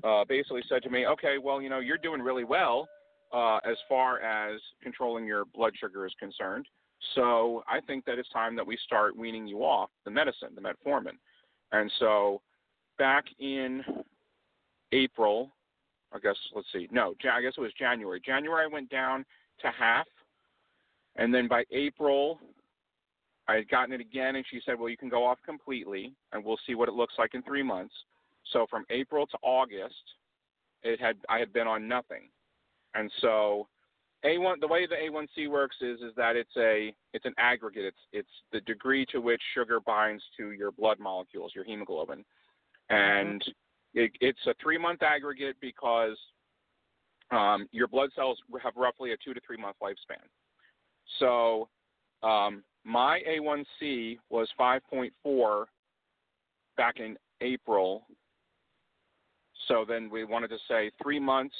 [0.03, 2.87] uh, basically said to me, "Okay, well, you know, you're doing really well
[3.33, 6.67] uh, as far as controlling your blood sugar is concerned.
[7.15, 10.61] So I think that it's time that we start weaning you off the medicine, the
[10.61, 11.17] metformin."
[11.71, 12.41] And so,
[12.97, 13.83] back in
[14.91, 15.51] April,
[16.13, 18.21] I guess let's see, no, I guess it was January.
[18.25, 19.25] January I went down
[19.61, 20.07] to half,
[21.15, 22.39] and then by April
[23.47, 26.43] I had gotten it again, and she said, "Well, you can go off completely, and
[26.43, 27.93] we'll see what it looks like in three months."
[28.51, 29.95] So from April to August,
[30.83, 32.29] it had I had been on nothing,
[32.93, 33.67] and so
[34.25, 37.85] A1 the way the A1C works is is that it's a it's an aggregate.
[37.85, 42.25] It's it's the degree to which sugar binds to your blood molecules, your hemoglobin,
[42.89, 43.51] and mm-hmm.
[43.93, 46.17] It, it's a three month aggregate because
[47.31, 50.23] um, your blood cells have roughly a two to three month lifespan.
[51.19, 51.69] So
[52.23, 55.65] um, my A1C was 5.4
[56.77, 58.07] back in April.
[59.67, 61.55] So then we wanted to say three months,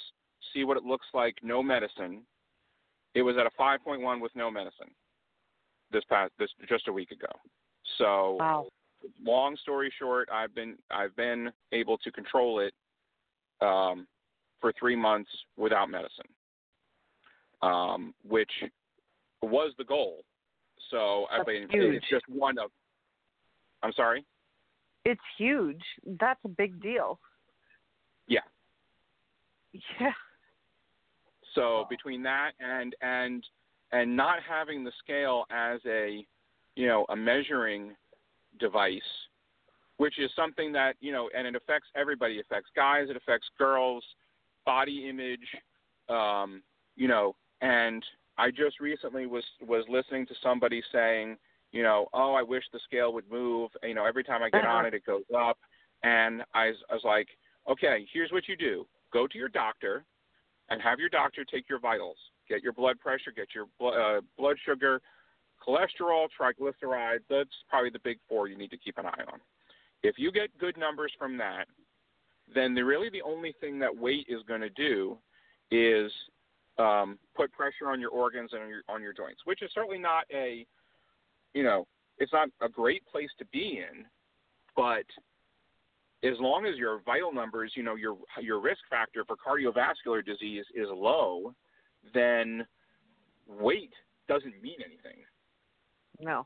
[0.53, 2.21] see what it looks like, no medicine.
[3.13, 4.91] It was at a 5.1 with no medicine.
[5.91, 7.31] This past this just a week ago.
[7.97, 8.67] So Wow.
[9.23, 12.73] Long story short, I've been I've been able to control it
[13.61, 14.07] um,
[14.61, 16.25] for three months without medicine,
[17.61, 18.51] um, which
[19.41, 20.23] was the goal.
[20.91, 21.95] So I mean, huge.
[21.95, 22.71] it's just one of.
[23.83, 24.25] I'm sorry.
[25.05, 25.81] It's huge.
[26.19, 27.19] That's a big deal.
[28.27, 28.39] Yeah.
[29.99, 30.11] Yeah.
[31.55, 33.43] So between that and and
[33.91, 36.25] and not having the scale as a
[36.75, 37.95] you know a measuring
[38.59, 39.01] device,
[39.97, 42.35] which is something that you know, and it affects everybody.
[42.35, 43.07] It affects guys.
[43.09, 44.03] It affects girls,
[44.65, 45.47] body image,
[46.09, 46.61] um,
[46.95, 47.35] you know.
[47.61, 48.03] And
[48.37, 51.37] I just recently was was listening to somebody saying,
[51.71, 53.71] you know, oh, I wish the scale would move.
[53.83, 55.57] You know, every time I get on it, it goes up.
[56.03, 57.27] And I, was- I was like,
[57.69, 60.05] okay, here's what you do: go to your doctor
[60.69, 62.17] and have your doctor take your vitals,
[62.47, 65.01] get your blood pressure, get your bl- uh, blood sugar,
[65.67, 67.23] cholesterol, triglycerides.
[67.29, 69.39] That's probably the big four you need to keep an eye on.
[70.03, 71.65] If you get good numbers from that,
[72.53, 75.17] then the, really the only thing that weight is going to do
[75.71, 76.11] is
[76.77, 79.97] um, put pressure on your organs and on your, on your joints, which is certainly
[79.97, 80.65] not a,
[81.53, 81.87] you know,
[82.19, 84.05] it's not a great place to be in,
[84.75, 85.03] but
[86.23, 90.65] as long as your vital numbers, you know, your your risk factor for cardiovascular disease
[90.73, 91.53] is low,
[92.13, 92.65] then
[93.47, 93.93] weight
[94.27, 95.21] doesn't mean anything.
[96.19, 96.45] No.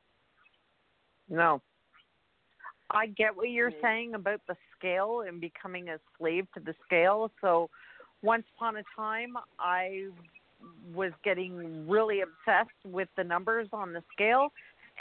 [1.30, 1.62] No.
[2.90, 3.82] I get what you're mm.
[3.82, 7.32] saying about the scale and becoming a slave to the scale.
[7.42, 7.70] So,
[8.22, 10.08] once upon a time, I
[10.94, 14.50] was getting really obsessed with the numbers on the scale,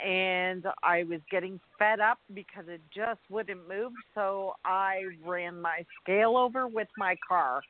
[0.03, 3.91] and I was getting fed up because it just wouldn't move.
[4.15, 7.61] So, I ran my scale over with my car.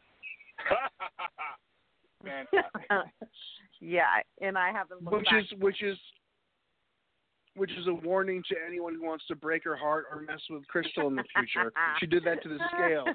[3.82, 4.06] Yeah,
[4.40, 5.42] and I haven't looked which back.
[5.42, 5.98] is which is
[7.56, 10.66] which is a warning to anyone who wants to break her heart or mess with
[10.68, 11.72] Crystal in the future.
[12.00, 13.06] she did that to the scale.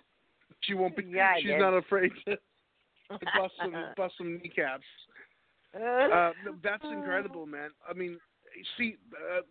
[0.62, 1.04] She won't be.
[1.08, 1.58] Yeah, she's did.
[1.58, 4.84] not afraid to, to bust some bust some kneecaps.
[5.74, 6.30] Uh,
[6.62, 7.70] that's incredible, man.
[7.88, 8.18] I mean,
[8.78, 9.42] see, uh,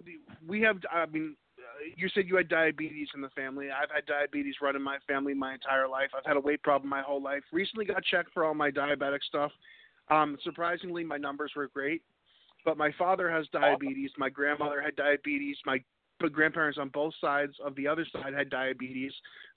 [0.48, 0.78] we have.
[0.92, 3.68] I mean, uh, you said you had diabetes in the family.
[3.70, 6.10] I've had diabetes run in my family my entire life.
[6.18, 7.44] I've had a weight problem my whole life.
[7.52, 9.52] Recently got checked for all my diabetic stuff.
[10.10, 12.02] Um, surprisingly, my numbers were great.
[12.66, 14.12] But my father has diabetes.
[14.18, 15.58] My grandmother had diabetes.
[15.66, 15.80] My
[16.32, 19.12] grandparents on both sides of the other side had diabetes.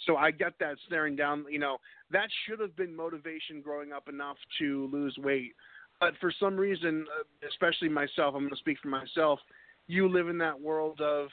[0.07, 1.47] So I get that staring down.
[1.51, 1.79] You know,
[2.11, 5.53] that should have been motivation growing up enough to lose weight.
[6.01, 9.41] But for some reason, uh, especially myself, I'm going to speak for myself.
[9.87, 11.29] You live in that world of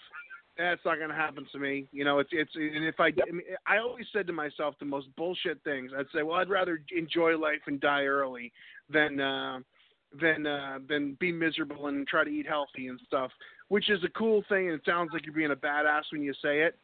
[0.58, 1.86] that's not going to happen to me.
[1.92, 4.86] You know, it's it's and if I I, mean, I always said to myself the
[4.86, 5.92] most bullshit things.
[5.98, 8.52] I'd say, well, I'd rather enjoy life and die early
[8.90, 9.60] than uh,
[10.20, 13.32] than uh, than be miserable and try to eat healthy and stuff.
[13.70, 16.34] Which is a cool thing, and it sounds like you're being a badass when you
[16.42, 16.78] say it.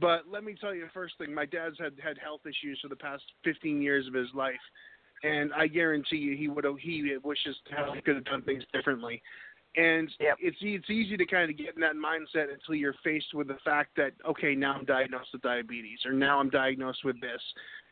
[0.00, 1.34] But let me tell you the first thing.
[1.34, 4.54] My dad's had had health issues for the past 15 years of his life,
[5.22, 8.62] and I guarantee you he would have he wishes how he could have done things
[8.72, 9.22] differently.
[9.76, 13.34] And it's e- it's easy to kind of get in that mindset until you're faced
[13.34, 17.20] with the fact that okay, now I'm diagnosed with diabetes, or now I'm diagnosed with
[17.20, 17.40] this.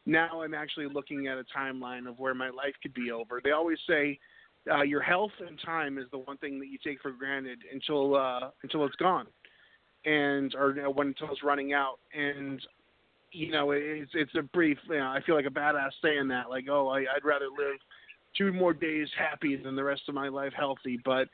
[0.06, 3.40] Now I'm actually looking at a timeline of where my life could be over.
[3.42, 4.18] They always say
[4.70, 8.16] uh, your health and time is the one thing that you take for granted until
[8.16, 9.26] uh, until it's gone,
[10.04, 11.98] and or you know, when until it's running out.
[12.14, 12.60] And
[13.32, 14.78] you know, it's it's a brief.
[14.88, 16.50] You know, I feel like a badass saying that.
[16.50, 17.78] Like, oh, I, I'd rather live
[18.36, 20.98] two more days happy than the rest of my life healthy.
[21.04, 21.28] But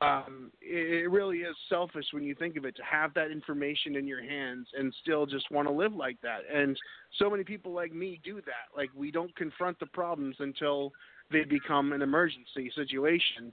[0.00, 3.96] um, it, it really is selfish when you think of it to have that information
[3.96, 6.40] in your hands and still just want to live like that.
[6.52, 6.78] And
[7.18, 8.76] so many people like me do that.
[8.76, 10.92] Like we don't confront the problems until
[11.30, 13.52] they become an emergency situation.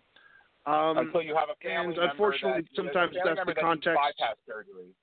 [0.66, 4.00] Um, Until you have a family and unfortunately, that, sometimes that's the context.
[4.00, 4.96] Bypass surgery.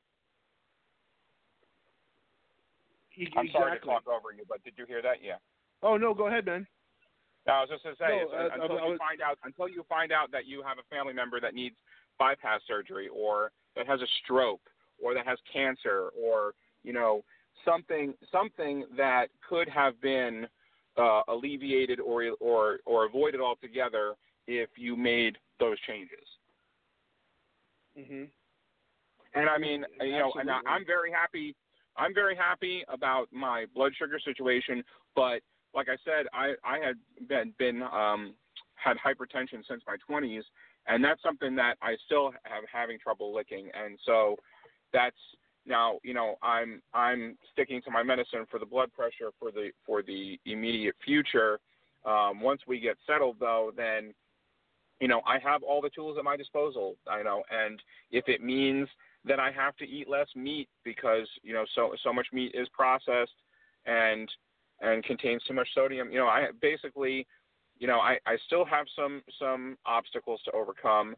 [3.36, 5.16] I'm sorry to talk over you, but did you hear that?
[5.22, 5.36] Yeah.
[5.82, 6.66] Oh no, go ahead, man.
[7.46, 9.84] No, I was just going to say, No, uh, until you find out, until you
[9.88, 11.76] find out that you have a family member that needs
[12.18, 14.60] bypass surgery, or that has a stroke,
[15.02, 17.22] or that has cancer, or you know
[17.64, 20.46] something, something that could have been
[21.00, 24.14] uh, alleviated or or or avoided altogether
[24.46, 26.26] if you made those changes.
[27.96, 28.24] hmm
[29.34, 31.56] And I mean, you know, and I, I'm very happy.
[31.96, 34.82] I'm very happy about my blood sugar situation.
[35.14, 35.40] But
[35.74, 36.96] like I said, I I had
[37.28, 38.34] been been um,
[38.74, 40.42] had hypertension since my 20s,
[40.86, 43.70] and that's something that I still have having trouble licking.
[43.74, 44.36] And so
[44.92, 45.16] that's
[45.70, 49.70] now you know I'm I'm sticking to my medicine for the blood pressure for the
[49.86, 51.58] for the immediate future.
[52.04, 54.12] Um, once we get settled, though, then
[55.00, 56.96] you know I have all the tools at my disposal.
[57.08, 58.88] I know, and if it means
[59.24, 62.68] that I have to eat less meat because you know so so much meat is
[62.74, 63.32] processed,
[63.86, 64.30] and
[64.80, 66.10] and contains too much sodium.
[66.10, 67.26] You know, I basically,
[67.78, 71.14] you know, I, I still have some some obstacles to overcome,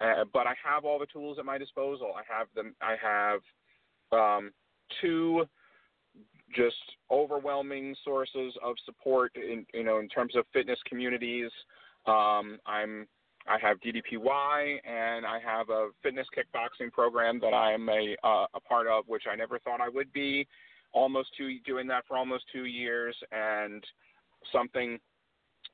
[0.00, 2.12] uh, but I have all the tools at my disposal.
[2.16, 2.74] I have them.
[2.80, 3.40] I have
[4.12, 4.52] um,
[5.00, 5.46] two
[6.54, 6.76] just
[7.10, 11.50] overwhelming sources of support in you know in terms of fitness communities.
[12.06, 13.06] Um, I'm
[13.48, 18.46] I have DDPY and I have a fitness kickboxing program that I am a uh,
[18.54, 20.46] a part of, which I never thought I would be.
[20.92, 23.84] Almost two doing that for almost two years, and
[24.52, 24.98] something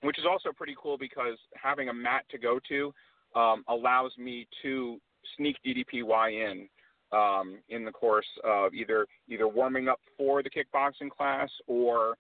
[0.03, 2.93] which is also pretty cool because having a mat to go to
[3.35, 4.99] um, allows me to
[5.37, 6.69] sneak DDPY in
[7.13, 12.17] um, in the course of either either warming up for the kickboxing class or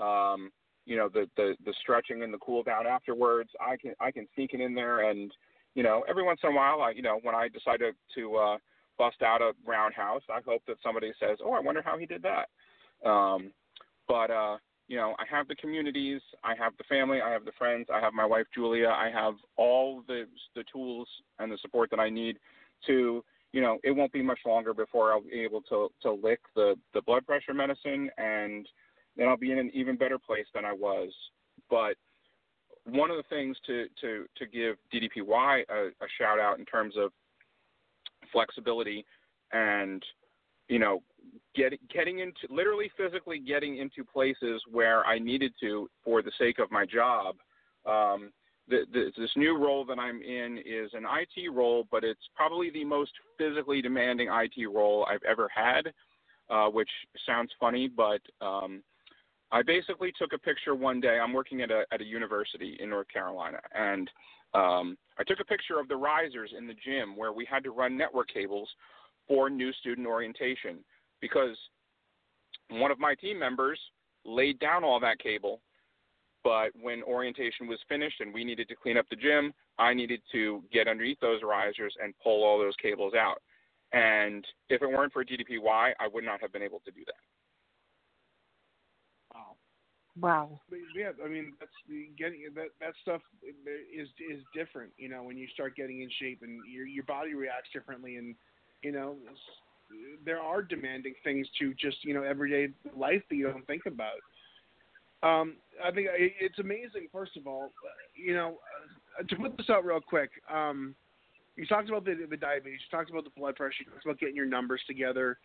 [0.00, 0.50] um,
[0.84, 3.50] you know the, the the stretching and the cool down afterwards.
[3.60, 5.32] I can I can sneak it in there, and
[5.74, 8.36] you know every once in a while, I you know when I decide to, to
[8.36, 8.58] uh,
[8.98, 12.22] bust out a roundhouse, I hope that somebody says, "Oh, I wonder how he did
[12.22, 13.52] that." Um,
[14.08, 14.56] but uh,
[14.88, 18.00] you know, I have the communities, I have the family, I have the friends, I
[18.00, 22.08] have my wife Julia, I have all the the tools and the support that I
[22.08, 22.38] need
[22.86, 23.24] to
[23.56, 26.74] you know, it won't be much longer before I'll be able to to lick the
[26.92, 28.68] the blood pressure medicine and
[29.16, 31.10] then I'll be in an even better place than I was.
[31.70, 31.94] But
[32.84, 36.96] one of the things to to to give DDPY a, a shout out in terms
[36.98, 37.12] of
[38.30, 39.06] flexibility
[39.52, 40.02] and
[40.68, 41.02] you know
[41.54, 46.58] getting getting into literally physically getting into places where I needed to for the sake
[46.58, 47.36] of my job.
[47.86, 48.32] Um,
[48.68, 52.84] the, this new role that I'm in is an IT role, but it's probably the
[52.84, 55.92] most physically demanding IT role I've ever had,
[56.50, 56.90] uh, which
[57.24, 58.82] sounds funny, but um,
[59.52, 61.18] I basically took a picture one day.
[61.18, 64.10] I'm working at a at a university in North Carolina, and
[64.54, 67.70] um, I took a picture of the risers in the gym where we had to
[67.70, 68.68] run network cables
[69.28, 70.78] for new student orientation
[71.20, 71.56] because
[72.70, 73.78] one of my team members
[74.24, 75.60] laid down all that cable.
[76.46, 80.20] But when orientation was finished and we needed to clean up the gym, I needed
[80.30, 83.42] to get underneath those risers and pull all those cables out.
[83.92, 87.14] And if it weren't for DDPY, I would not have been able to do that.
[89.34, 89.56] Wow.
[90.20, 90.60] Wow.
[90.70, 91.72] But yeah, I mean that's
[92.16, 94.92] getting that that stuff is is different.
[94.98, 98.36] You know, when you start getting in shape and your your body reacts differently, and
[98.84, 99.16] you know,
[100.24, 104.20] there are demanding things to just you know everyday life that you don't think about.
[105.26, 107.08] Um, I think it's amazing.
[107.12, 107.72] First of all,
[108.14, 108.58] you know,
[109.28, 110.30] to put this out real quick.
[110.52, 110.94] Um,
[111.56, 112.80] you talked about the the diabetes.
[112.90, 113.84] You talked about the blood pressure.
[113.84, 115.38] You talked about getting your numbers together.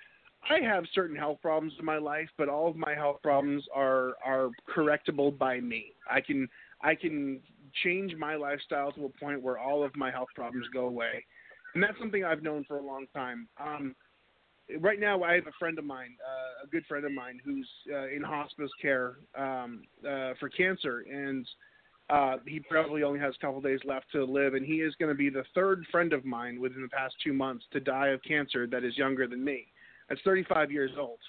[0.50, 4.16] I have certain health problems in my life, but all of my health problems are
[4.26, 5.94] are correctable by me.
[6.10, 6.48] I can
[6.82, 7.40] I can
[7.84, 11.24] change my lifestyle to a point where all of my health problems go away,
[11.74, 13.48] and that's something I've known for a long time.
[13.60, 13.96] Um,
[14.80, 17.68] right now, I have a friend of mine, uh, a good friend of mine, who's
[17.92, 21.48] uh, in hospice care um, uh, for cancer, and
[22.10, 25.10] uh, he probably only has a couple days left to live, and he is going
[25.10, 28.22] to be the third friend of mine within the past two months to die of
[28.24, 29.68] cancer that is younger than me.
[30.10, 31.20] That's 35 years old.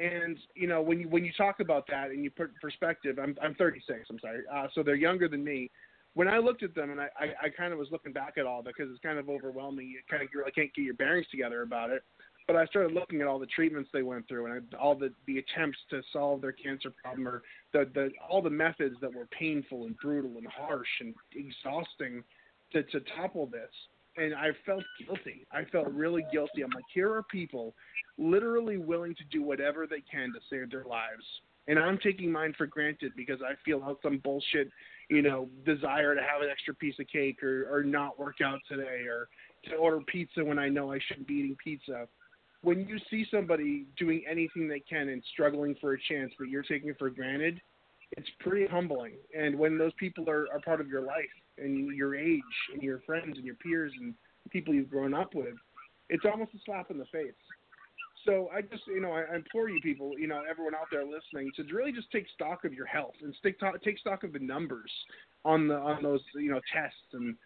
[0.00, 3.36] And you know when you when you talk about that and you put perspective, I'm
[3.42, 4.06] I'm 36.
[4.08, 4.42] I'm sorry.
[4.52, 5.70] Uh, so they're younger than me.
[6.14, 8.46] When I looked at them and I, I I kind of was looking back at
[8.46, 9.88] all because it's kind of overwhelming.
[9.88, 12.04] You kind of really can't get your bearings together about it.
[12.48, 15.38] But I started looking at all the treatments they went through and all the the
[15.38, 17.42] attempts to solve their cancer problem or
[17.72, 22.24] the the all the methods that were painful and brutal and harsh and exhausting
[22.72, 23.70] to to topple this
[24.16, 25.46] and I felt guilty.
[25.52, 26.62] I felt really guilty.
[26.64, 27.74] I'm like, here are people
[28.18, 31.24] literally willing to do whatever they can to save their lives,
[31.68, 34.70] and I'm taking mine for granted because I feel out some bullshit,
[35.08, 38.58] you know, desire to have an extra piece of cake or or not work out
[38.68, 39.28] today or
[39.64, 42.08] to order pizza when I know I shouldn't be eating pizza.
[42.62, 46.62] When you see somebody doing anything they can and struggling for a chance, but you're
[46.62, 47.60] taking it for granted,
[48.16, 49.12] it's pretty humbling.
[49.38, 51.26] And when those people are, are part of your life,
[51.58, 52.40] and your age
[52.72, 54.14] and your friends and your peers and
[54.50, 55.54] people you've grown up with,
[56.08, 57.32] it's almost a slap in the face.
[58.24, 61.04] So I just, you know, I, I implore you people, you know, everyone out there
[61.04, 64.38] listening, to really just take stock of your health and stick take stock of the
[64.38, 64.90] numbers
[65.44, 67.36] on the on those, you know, tests and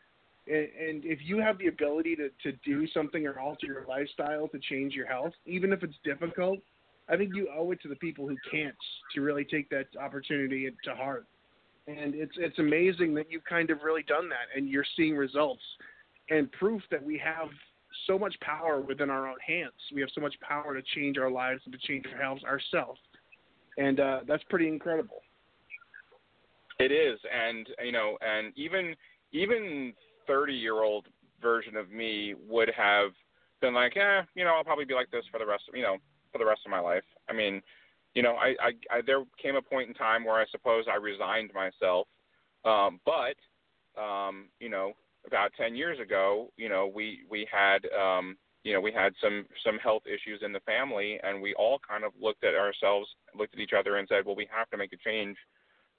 [0.47, 4.59] and if you have the ability to to do something or alter your lifestyle to
[4.59, 6.59] change your health, even if it's difficult,
[7.09, 8.75] I think you owe it to the people who can't
[9.15, 11.27] to really take that opportunity to heart.
[11.87, 15.63] And it's it's amazing that you've kind of really done that and you're seeing results
[16.31, 17.49] and proof that we have
[18.07, 19.73] so much power within our own hands.
[19.95, 23.01] We have so much power to change our lives and to change our health ourselves.
[23.77, 25.23] And uh, that's pretty incredible.
[26.79, 27.19] It is.
[27.33, 28.95] And you know and even
[29.33, 29.93] even
[30.27, 31.07] 30 year old
[31.41, 33.11] version of me would have
[33.61, 35.83] been like yeah, you know i'll probably be like this for the rest of you
[35.83, 35.97] know
[36.33, 37.63] for the rest of my life i mean
[38.15, 40.97] you know, I, I, I there came a point in time where I suppose I
[40.97, 42.07] resigned myself,
[42.65, 43.37] um, but
[44.01, 44.93] um, you know,
[45.27, 49.47] about ten years ago, you know, we we had um, you know we had some
[49.65, 53.55] some health issues in the family, and we all kind of looked at ourselves, looked
[53.55, 55.37] at each other, and said, well, we have to make a change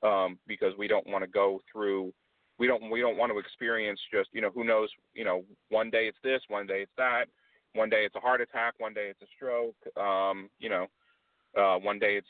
[0.04, 2.14] um, because we don't want to go through.
[2.60, 5.89] We don't we don't want to experience just you know who knows you know one
[5.89, 7.26] day it's this one day it's that
[7.74, 10.88] one day it's a heart attack one day it's a stroke um, you know
[11.58, 12.28] uh, one day it's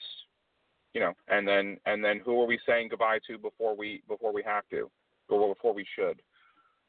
[0.93, 4.34] you know and then and then who are we saying goodbye to before we before
[4.34, 4.89] we have to
[5.30, 6.21] or before we should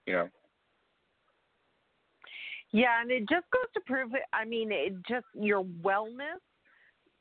[0.06, 0.28] you know
[2.72, 4.22] Yeah, and it just goes to prove it.
[4.32, 6.42] I mean, it just your wellness,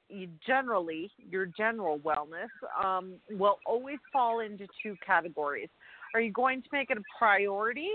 [0.09, 2.49] you generally your general wellness,
[2.83, 5.69] um, will always fall into two categories.
[6.13, 7.89] Are you going to make it a priority,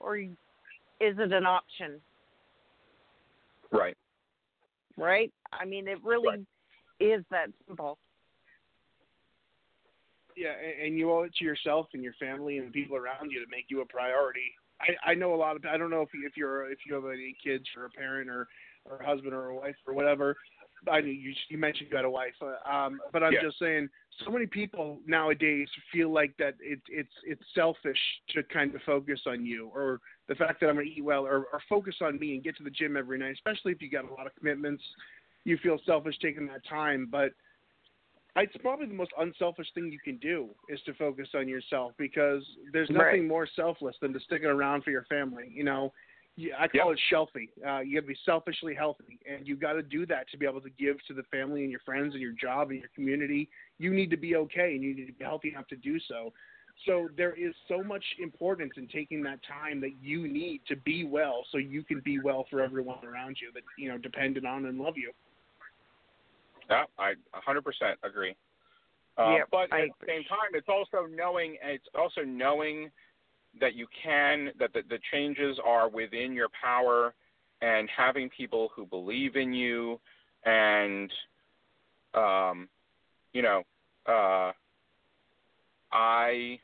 [0.00, 0.30] or is
[1.00, 2.00] it an option?
[3.70, 3.96] right
[4.96, 5.32] Right?
[5.52, 6.46] I mean, it really Right.
[7.00, 7.98] is that simple.
[10.36, 13.30] Yeah, and, and you owe it to yourself and your family and the people around
[13.30, 14.52] you to make you a priority.
[14.80, 15.64] I, I know a lot of.
[15.64, 18.28] I don't know if you, if you're if you have any kids or a parent
[18.28, 18.48] or
[18.84, 20.36] or a husband or a wife or whatever.
[20.90, 23.42] I know you you mentioned you had a wife, uh, um, but I'm Yeah.
[23.42, 23.88] just saying.
[24.24, 27.98] So many people nowadays feel like that it, it's it's selfish
[28.30, 31.26] to kind of focus on you or the fact that I'm going to eat well
[31.26, 33.32] or, or focus on me and get to the gym every night.
[33.32, 34.82] Especially if you got a lot of commitments,
[35.44, 37.32] you feel selfish taking that time, but
[38.36, 42.44] it's probably the most unselfish thing you can do is to focus on yourself because
[42.72, 43.14] there's Right.
[43.14, 45.50] nothing more selfless than to stick around for your family.
[45.52, 45.92] You know,
[46.36, 46.98] you, I call Yep.
[46.98, 47.48] it shelfy.
[47.66, 50.46] Uh, you got to be selfishly healthy, and you got to do that to be
[50.46, 53.48] able to give to the family and your friends and your job and your community.
[53.78, 56.32] You need to be okay, and you need to be healthy enough to do so.
[56.86, 61.04] So there is so much importance in taking that time that you need to be
[61.04, 64.66] well, so you can be well for everyone around you that you know dependent on
[64.66, 65.12] and love you.
[66.70, 67.62] Yeah, I 100%
[68.04, 68.34] agree.
[69.18, 72.90] Uh, Yep, but I at the same time, it's also knowing it's also knowing
[73.60, 77.14] that you can that the, the changes are within your power,
[77.62, 79.98] and having people who believe in you,
[80.44, 81.12] and
[82.14, 82.68] um,
[83.32, 83.62] you know,
[84.06, 84.52] uh,
[85.92, 86.58] I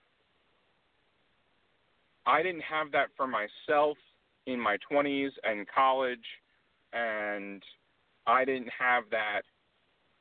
[2.27, 3.97] I didn't have that for myself
[4.47, 6.25] in my 20s and college,
[6.93, 7.63] and
[8.27, 9.43] I didn't have that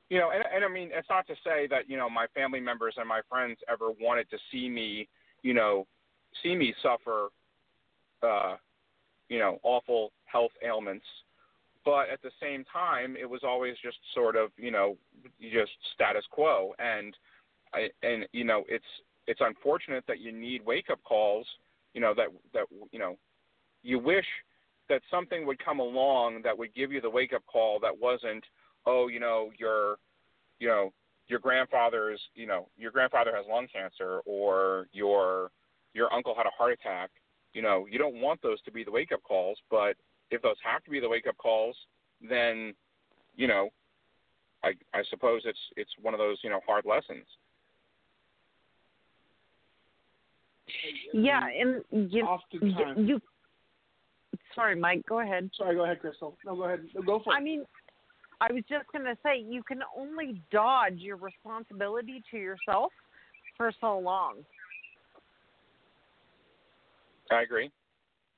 [0.10, 2.60] you know, and, and I mean, it's not to say that you know my family
[2.60, 5.08] members and my friends ever wanted to see me,
[5.42, 5.88] you know,
[6.42, 7.30] see me suffer,
[8.24, 8.56] uh,
[9.30, 11.06] you know, awful health ailments.
[11.84, 14.98] But at the same time, it was always just sort of, you know,
[15.40, 16.74] just status quo.
[16.80, 17.16] And
[17.74, 18.86] I, and you know, it's
[19.28, 21.46] it's unfortunate that you need wake up calls.
[21.94, 23.18] You know that that you know,
[23.84, 24.26] you wish
[24.90, 28.44] that something would come along that would give you the wake up call that wasn't
[28.86, 29.98] oh, you know, your,
[30.60, 30.94] you know,
[31.28, 35.52] your grandfather's, you know, your grandfather has lung cancer or your
[35.96, 37.10] your uncle had a heart attack.
[37.54, 39.96] You know, you don't want those to be the wake up calls, but
[40.30, 41.76] if those have to be the wake up calls,
[42.22, 42.74] then,
[43.36, 43.70] you know,
[44.64, 47.26] I I suppose it's it's one of those, you know, hard lessons.
[51.14, 53.22] Yeah, and you Oftentimes, you.
[54.54, 55.04] Sorry, Mike.
[55.08, 55.50] Go ahead.
[55.58, 56.38] sorry, go ahead, Crystal.
[56.46, 56.82] No, go ahead.
[56.94, 57.38] No, go for it.
[57.38, 57.66] I mean,
[58.42, 62.92] I was just going to say you can only dodge your responsibility to yourself
[63.56, 64.38] for so long.
[67.32, 67.72] I agree.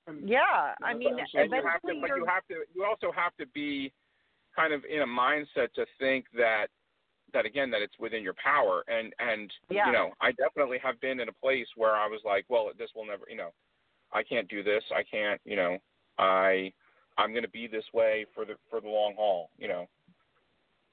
[0.08, 3.12] Um, Yeah, I mean, And you have to, but you're you have to, you also
[3.12, 3.92] have to be
[4.56, 6.68] kind of in a mindset to think that
[7.34, 9.88] that again that it's within your power and and Yeah.
[9.88, 12.90] you know I definitely have been in a place where I was like well this
[12.96, 13.52] will never you know
[14.14, 15.78] I can't do this I can't you know
[16.18, 16.72] I
[17.18, 19.88] I'm going to be this way for the for the long haul you know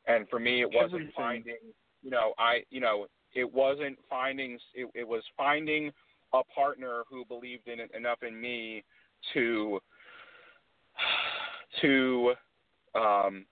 [0.07, 1.13] and for me it wasn't Everything.
[1.17, 1.57] finding
[2.03, 5.93] you know I you know it wasn't finding it, it was finding
[6.33, 8.83] a partner who believed in enough in me
[9.33, 9.81] to
[11.81, 12.35] to
[12.95, 13.45] um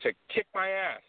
[0.00, 1.02] to kick my ass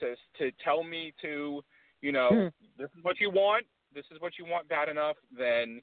[0.00, 1.62] to to tell me to
[2.00, 2.48] you know Hmm.
[2.78, 5.80] this is what you want this is what you want bad enough then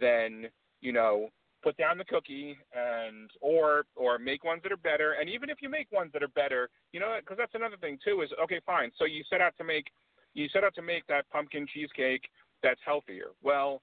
[0.00, 0.46] then
[0.80, 1.28] you know
[1.64, 5.12] put down the cookie and or or make ones that are better.
[5.18, 7.98] And even if you make ones that are better you know because that's another thing
[8.04, 8.90] too is okay fine.
[8.98, 9.86] So you set out to make
[10.34, 12.28] you set out to make that pumpkin cheesecake
[12.62, 13.28] that's healthier.
[13.42, 13.80] Well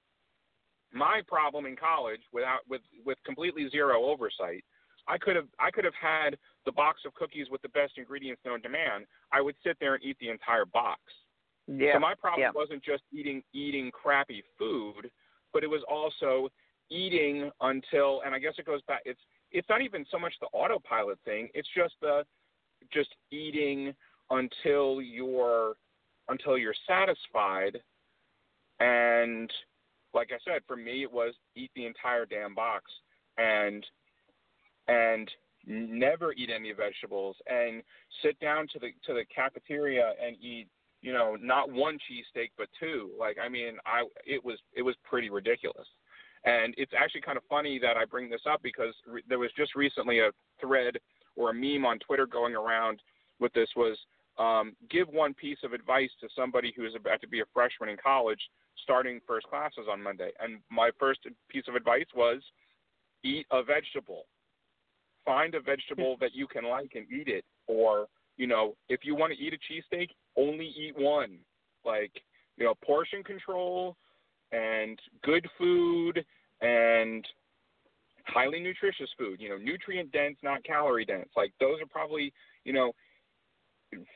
[0.92, 4.64] my problem in college without with with completely zero oversight
[5.08, 8.42] I could have I could have had the box of cookies with the best ingredients
[8.44, 9.06] known to man.
[9.32, 11.00] I would sit there and eat the entire box.
[11.66, 12.50] yeah, So my problem yeah.
[12.54, 15.10] wasn't just eating eating crappy food,
[15.52, 16.48] but it was also
[16.90, 19.20] eating until and I guess it goes back it's
[19.50, 22.24] it's not even so much the autopilot thing, it's just the
[22.92, 23.92] just eating
[24.30, 25.74] until you're
[26.28, 27.80] until you're satisfied
[28.78, 29.50] and
[30.14, 32.84] like I said, for me it was eat the entire damn box
[33.38, 33.84] and
[34.88, 35.30] and
[35.66, 37.82] never eat any vegetables and
[38.22, 40.66] sit down to the to the cafeteria and eat
[41.00, 43.10] you know not one cheesesteak but two.
[43.18, 45.86] Like i mean i it was it was pretty ridiculous.
[46.44, 49.50] And it's actually kind of funny that i bring this up because re- there was
[49.56, 50.98] just recently a thread
[51.36, 53.00] or a meme on twitter going around
[53.38, 53.96] with this was
[54.42, 57.88] um, give one piece of advice to somebody who is about to be a freshman
[57.88, 58.40] in college
[58.82, 60.30] starting first classes on monday.
[60.40, 62.40] And my first piece of advice was
[63.22, 64.24] eat a vegetable.
[65.24, 67.44] Find a vegetable that you can like and eat it.
[67.68, 71.38] Or you know if you want to eat a cheesesteak only eat one.
[71.84, 72.12] Like
[72.56, 73.96] you know portion control
[74.50, 76.24] and good food
[76.60, 77.24] and
[78.26, 81.28] highly nutritious food you know nutrient dense not calorie dense.
[81.36, 82.32] Like those are probably
[82.64, 82.92] you know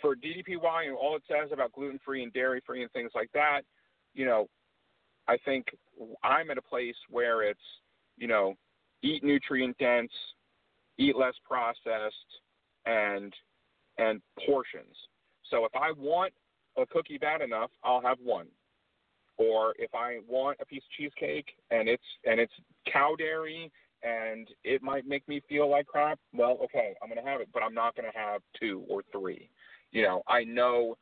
[0.00, 3.30] for ddpy and all it says about gluten free and dairy free and things like
[3.32, 3.62] that
[4.14, 4.48] you know
[5.28, 5.66] i think
[6.22, 7.60] i'm at a place where it's
[8.16, 8.54] you know
[9.02, 10.10] eat nutrient dense
[10.98, 12.14] eat less processed,
[12.84, 13.32] and
[13.98, 14.94] and portions.
[15.50, 16.32] So if I want
[16.76, 18.46] a cookie bad enough, I'll have one.
[19.38, 22.52] Or if I want a piece of cheesecake and it's and it's
[22.90, 23.70] cow dairy
[24.02, 27.62] and it might make me feel like crap, well, okay, I'm gonna have it, but
[27.62, 29.48] I'm not gonna have two or three.
[29.92, 30.96] You know, I know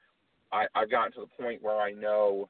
[0.53, 2.49] I, I've gotten to the point where I know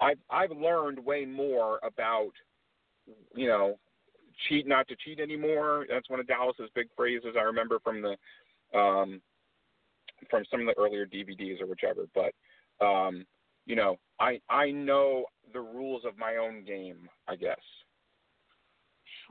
[0.00, 2.32] I've I've learned way more about
[3.34, 3.78] you know
[4.48, 5.86] cheat not to cheat anymore.
[5.88, 9.20] That's one of Dallas's big phrases I remember from the um,
[10.30, 12.06] from some of the earlier DVDs or whichever.
[12.14, 13.24] But um,
[13.66, 17.60] you know, I I know the rules of my own game, I guess.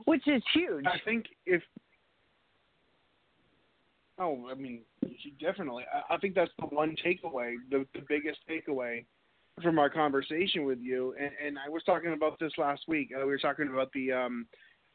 [0.04, 0.86] Which is huge.
[0.86, 1.62] I think if
[4.18, 4.82] Oh, I mean,
[5.40, 5.84] definitely.
[5.92, 9.04] I, I think that's the one takeaway, the the biggest takeaway
[9.62, 11.14] from our conversation with you.
[11.20, 13.10] And, and I was talking about this last week.
[13.14, 14.46] Uh, we were talking about the um,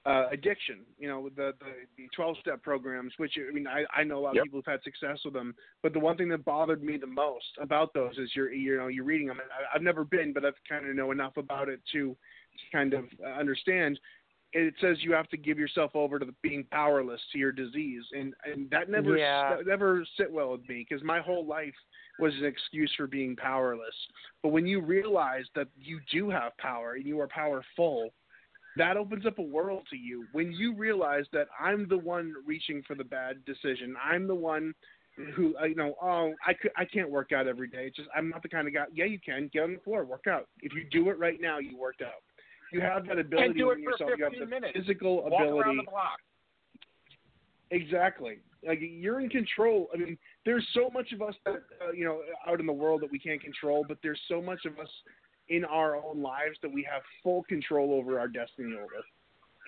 [0.06, 4.04] uh, addiction, you know, the the, the 12 step programs, which I mean, I, I
[4.04, 4.44] know a lot yep.
[4.44, 5.54] of people have had success with them,
[5.84, 8.88] but the one thing that bothered me the most about those is you're you know
[8.88, 9.38] you're reading them.
[9.40, 12.16] I, I've never been, but I've kind of know enough about it to
[12.72, 14.00] kind of uh, understand.
[14.60, 18.04] It says you have to give yourself over to the, being powerless to your disease,
[18.12, 19.56] and and that never Yeah.
[19.56, 21.76] that never sit well with me because my whole life
[22.20, 23.96] was an excuse for being powerless.
[24.42, 28.10] But when you realize that you do have power and you are powerful,
[28.78, 32.82] that opens up a world to you when you realize that I'm the one reaching
[32.88, 33.96] for the bad decision.
[34.04, 34.74] I'm the one
[35.36, 37.86] who uh, you know, oh, I could, I can't work out every day.
[37.88, 38.86] It's just I'm not the kind of guy.
[38.92, 40.48] Yeah, you can get on the floor, work out.
[40.62, 42.24] If you do it right now, you worked out.
[42.74, 44.12] You have that ability and do it in for yourself.
[44.18, 44.78] You have the minutes.
[44.78, 45.60] physical Walk ability.
[45.60, 46.20] around the block.
[47.72, 48.40] Exactly.
[48.66, 49.88] Like you're in control.
[49.94, 51.56] I mean, there's so much of us that
[51.86, 54.66] uh, you know out in the world that we can't control, but there's so much
[54.66, 54.90] of us
[55.50, 58.88] in our own lives that we have full control over our destiny over.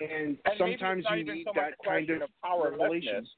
[0.02, 3.12] And, And sometimes you need so that kind of, of revelation.
[3.12, 3.28] powerlessness.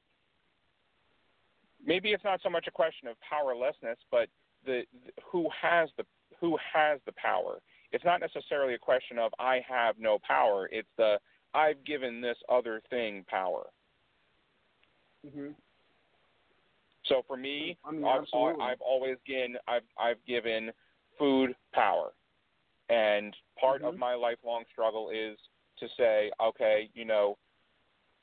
[1.85, 4.29] Maybe it's not so much a question of powerlessness, but
[4.65, 6.05] the, the who has the
[6.39, 7.59] who has the power.
[7.93, 10.67] It's not necessarily a question of I have no power.
[10.71, 11.19] It's the
[11.53, 13.67] I've given this other thing power.
[15.23, 15.51] hmm
[17.05, 18.25] So for me, I mean, I've.
[18.59, 20.71] I've always given I've I've given
[21.19, 22.13] food power,
[22.89, 23.99] and part of Mhm.
[23.99, 25.37] my lifelong struggle is
[25.77, 27.37] to say, okay, you know,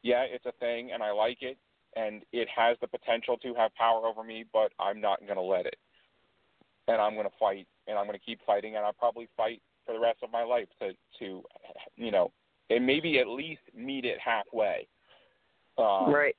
[0.03, 1.59] yeah, it's a thing, and I like it,
[1.95, 5.43] and it has the potential to have power over me, but I'm not going to
[5.43, 5.79] let it,
[6.91, 9.63] and I'm going to fight, and I'm going to keep fighting, and I'll probably fight
[9.87, 11.43] for the rest of my life to to,
[11.97, 12.33] you know,
[12.69, 14.89] and maybe at least meet it halfway.
[15.79, 16.37] Um, right.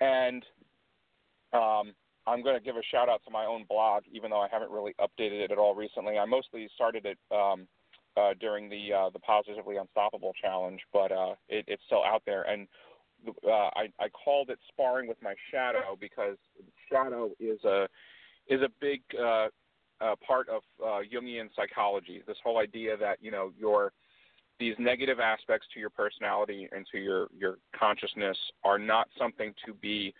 [0.00, 0.42] and
[1.52, 1.94] um,
[2.26, 4.70] I'm going to give a shout out to my own blog, even though I haven't
[4.70, 6.18] really updated it at all recently.
[6.18, 7.68] I mostly started it um,
[8.16, 12.42] uh, during the uh, the Positively Unstoppable challenge, but uh, it, it's still out there.
[12.42, 12.66] And
[13.46, 16.36] uh, I, I called it "Sparring with My Shadow" because
[16.90, 17.86] shadow is a
[18.48, 19.48] is a big uh,
[20.00, 22.22] uh, part of uh, Jungian psychology.
[22.26, 23.92] This whole idea that you know your
[24.58, 29.72] these negative aspects to your personality and to your your consciousness are not something to
[29.74, 30.14] be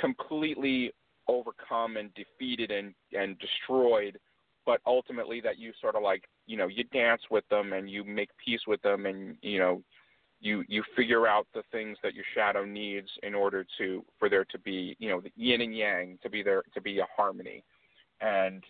[0.00, 0.92] completely
[1.28, 4.18] overcome and defeated and and destroyed
[4.66, 8.04] but ultimately that you sort of like you know you dance with them and you
[8.04, 9.82] make peace with them and you know
[10.40, 14.44] you you figure out the things that your shadow needs in order to for there
[14.44, 17.62] to be you know the yin and yang to be there to be a harmony
[18.20, 18.64] and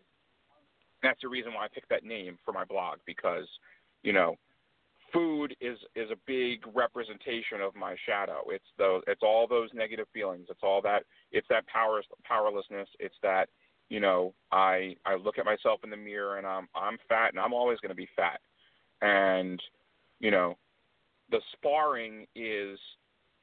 [1.03, 3.47] that's the reason why I picked that name for my blog because
[4.03, 4.37] you know
[5.13, 8.43] food is is a big representation of my shadow.
[8.49, 10.47] It's those it's all those negative feelings.
[10.51, 12.89] It's all that it's that power powerlessness.
[12.99, 13.49] It's that
[13.89, 17.41] you know I I look at myself in the mirror and I'm I'm fat and
[17.41, 18.41] I'm always going to be fat.
[19.01, 19.61] And
[20.21, 20.57] you know
[21.31, 22.79] the sparring is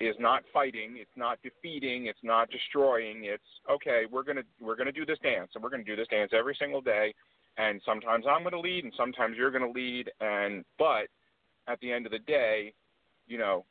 [0.01, 3.23] is not fighting, it's not defeating, it's not destroying.
[3.23, 5.89] It's okay, we're going to we're going to do this dance and we're going to
[5.89, 7.13] do this dance every single day
[7.57, 11.07] and sometimes I'm going to lead and sometimes you're going to lead and but
[11.67, 12.73] at the end of the day,
[13.27, 13.65] you know,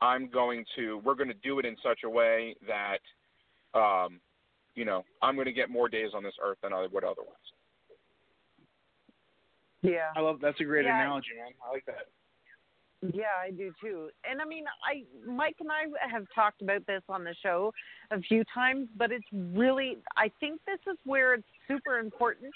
[0.00, 4.20] I'm going to we're going to do it in such a way that um
[4.74, 7.34] you know, I'm going to get more days on this earth than I would otherwise.
[9.82, 10.10] Yeah.
[10.16, 11.00] I love that's a great Yeah.
[11.00, 11.52] analogy, man.
[11.66, 12.06] I like that.
[13.14, 14.10] Yeah, I do too.
[14.30, 17.72] And I mean, I Mike and I have talked about this on the show
[18.10, 22.52] a few times, but it's really I think this is where it's super important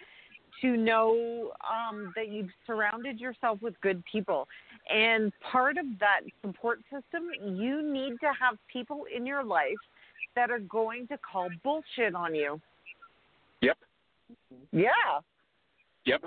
[0.61, 4.47] to know um, that you've surrounded yourself with good people.
[4.93, 9.73] And part of that support system, you need to have people in your life
[10.37, 12.61] that are going to call bullshit on you.
[13.63, 13.79] Yep.
[14.73, 14.91] Yeah.
[16.07, 16.23] Yep.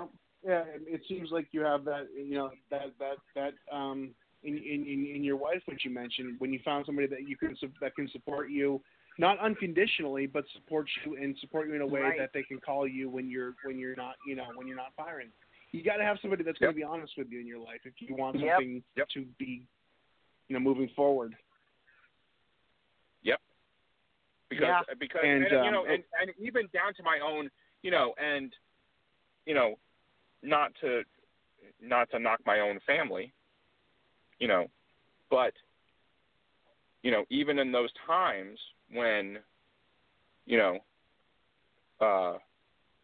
[0.46, 4.10] Yeah, it, it seems like you have that, you know, that that that um
[4.44, 7.36] in in in, in your wife, which you mentioned, when you found somebody that you
[7.36, 8.80] can su- that can support you,
[9.18, 12.18] not unconditionally, but support you and support you in a way Right.
[12.18, 14.94] that they can call you when you're when you're not, you know, when you're not
[14.96, 15.30] firing.
[15.72, 17.80] You got to have somebody that's going to be honest with you in your life
[17.84, 19.08] if you want something Yep.
[19.14, 19.66] to be,
[20.48, 21.34] you know, moving forward.
[23.22, 23.40] Yep.
[24.48, 24.94] Because Yeah.
[24.98, 27.50] because And, and, you know um, and, and even down to my own
[27.82, 28.54] you know and
[29.44, 29.78] you know
[30.42, 31.02] not to
[31.82, 33.32] not to knock my own family
[34.38, 34.70] you know
[35.28, 35.52] but
[37.02, 38.58] you know even in those times
[38.92, 39.38] when
[40.46, 40.78] you know
[42.00, 42.34] uh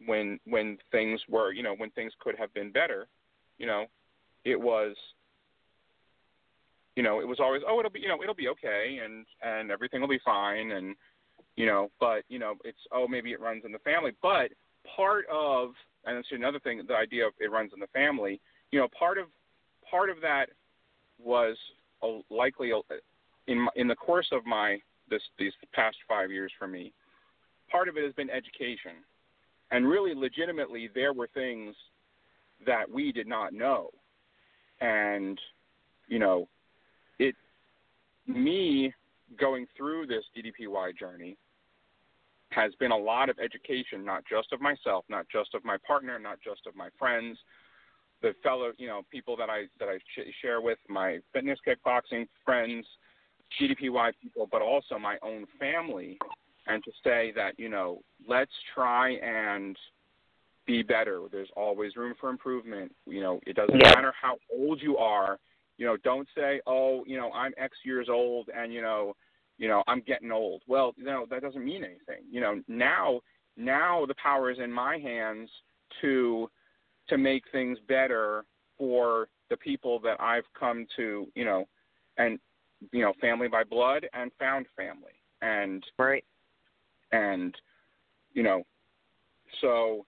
[0.05, 3.07] when when things were you know when things could have been better
[3.57, 3.85] you know
[4.43, 4.95] it was
[6.95, 9.71] you know it was always oh it'll be you know it'll be okay and and
[9.71, 10.95] everything will be fine and
[11.55, 14.11] you know but you know it's oh maybe it runs in the family.
[14.21, 14.51] But
[14.95, 15.71] part of
[16.05, 18.39] and that's another thing the idea of it runs in the family
[18.71, 19.25] you know part of
[19.89, 20.47] part of that
[21.23, 21.57] was
[22.03, 22.79] a, likely a,
[23.47, 24.79] in in the course of my
[25.09, 26.93] this these past 5 years for me
[27.69, 28.93] part of it has been education.
[29.71, 31.75] And really legitimately there were things
[32.65, 33.89] that we did not know.
[34.81, 35.39] And
[36.07, 36.47] you know
[37.19, 37.35] it
[38.27, 38.93] me
[39.39, 41.37] going through this DDPY journey
[42.49, 46.19] has been a lot of education, not just of myself, not just of my partner,
[46.19, 47.37] not just of my friends,
[48.21, 52.27] the fellow, you know, people that I that I sh- share with, my fitness kickboxing
[52.43, 52.85] friends,
[53.59, 56.17] DDPY people, but also my own family,
[56.67, 59.77] and to say that you know, let's try and
[60.65, 61.21] be better.
[61.31, 62.91] There's always room for improvement.
[63.05, 63.93] You know, it doesn't Yeah.
[63.93, 65.39] matter how old you are.
[65.77, 69.15] You know, don't say, oh, you know, I'm X years old, and you know,
[69.57, 70.63] you know, I'm getting old.
[70.67, 72.23] Well, you know, that doesn't mean anything.
[72.29, 73.21] You know, now
[73.57, 75.49] now the power is in my hands
[76.01, 76.49] to
[77.07, 78.45] to make things better
[78.77, 81.67] for the people that I've come to, you know,
[82.17, 82.39] and
[82.91, 85.13] you know, family by blood and found family.
[85.41, 86.25] And Right.
[87.11, 87.55] and
[88.33, 88.63] you know,
[89.61, 90.05] so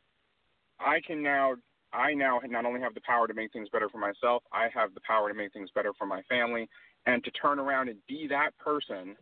[0.80, 1.56] I can now
[1.94, 4.94] I now not only have the power to make things better for myself, I have
[4.94, 6.70] the power to make things better for my family
[7.06, 9.16] and to turn around and be that person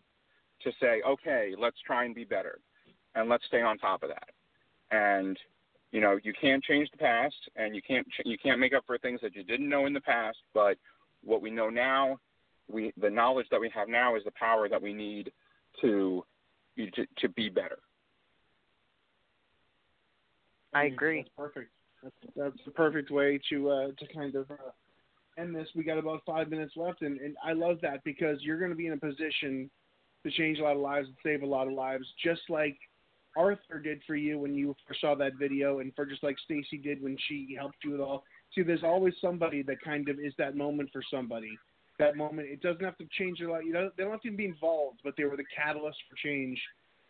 [0.62, 2.60] to say, okay, let's try and be better
[3.14, 4.30] and let's stay on top of that.
[4.92, 5.38] And
[5.92, 8.84] you know, you can't change the past and you can't ch- you can't make up
[8.86, 10.78] for things that you didn't know in the past, but
[11.24, 12.18] what we know now,
[12.72, 15.32] we the knowledge that we have now is the power that we need
[15.82, 16.24] to
[16.78, 17.80] to, to be better.
[20.74, 21.22] I agree.
[21.22, 21.72] That's perfect.
[22.04, 24.72] That's that's the perfect way to uh, to kind of uh,
[25.38, 25.68] end this.
[25.76, 28.76] We got about five minutes left, and, and I love that because you're going to
[28.76, 29.70] be in a position
[30.24, 32.78] to change a lot of lives and save a lot of lives, just like
[33.38, 36.78] Arthur did for you when you first saw that video, and for just like Stacy
[36.78, 38.24] did when she helped you with all.
[38.54, 41.58] See, there's always somebody that kind of is that moment for somebody.
[41.98, 43.64] That moment, it doesn't have to change their life.
[43.66, 46.60] You know, they don't have to be involved, but they were the catalyst for change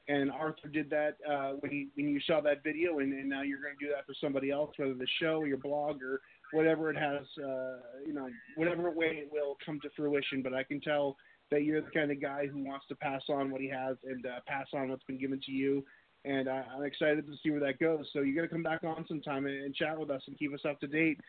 [0.07, 3.41] and Arthur did that uh, when he when you saw that video, and, and now
[3.41, 6.21] you're going to do that for somebody else, whether the show, your blog, or
[6.51, 10.43] whatever it has, uh, you know, whatever way it will come to fruition.
[10.43, 11.17] But I can tell
[11.51, 14.25] that you're the kind of guy who wants to pass on what he has and
[14.25, 15.83] uh, pass on what's been given to you.
[16.23, 18.05] And I, I'm excited to see where that goes.
[18.13, 20.53] So you're going to come back on sometime and, and chat with us and keep
[20.53, 21.19] us up to date.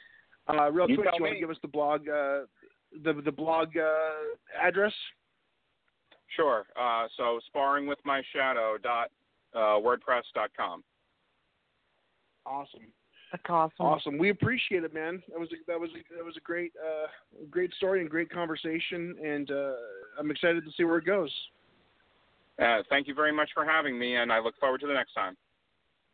[0.49, 2.43] Uh, real You quick, you want to give us the blog, uh,
[3.05, 4.93] the the blog uh, address?
[6.35, 6.67] Sure.
[6.81, 9.11] Uh, so sparringwithmyshadow dot
[9.55, 10.83] uh, wordpress dot com.
[12.45, 12.81] Awesome.
[13.33, 13.75] That's awesome.
[13.81, 14.19] Awesome.
[14.19, 15.23] We appreciate it, man.
[15.29, 17.07] That was a, that was a, that was a great uh,
[17.51, 19.73] great story and great conversation, and uh,
[20.19, 21.33] I'm excited to see where it goes.
[22.63, 25.13] Uh, thank you very much for having me, and I look forward to the next
[25.13, 25.37] time.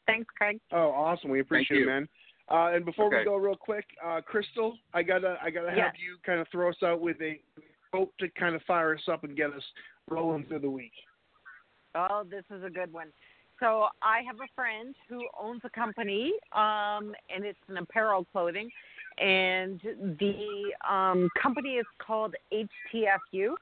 [0.06, 0.58] Thanks, Craig.
[0.72, 1.30] Oh, awesome.
[1.30, 1.84] We appreciate you.
[1.84, 2.08] it, man.
[2.50, 5.94] Uh, and before we go, real quick, uh, Crystal, I gotta I gotta have Yes.
[5.98, 7.40] you kind of throw us out with a
[7.90, 9.62] quote to kind of fire us up and get us
[10.08, 10.92] rolling through the week.
[11.94, 13.08] Oh, this is a good one.
[13.60, 18.68] So I have a friend who owns a company, um, and it's an apparel clothing,
[19.18, 19.80] and
[20.18, 23.54] the um, company is called HTFU,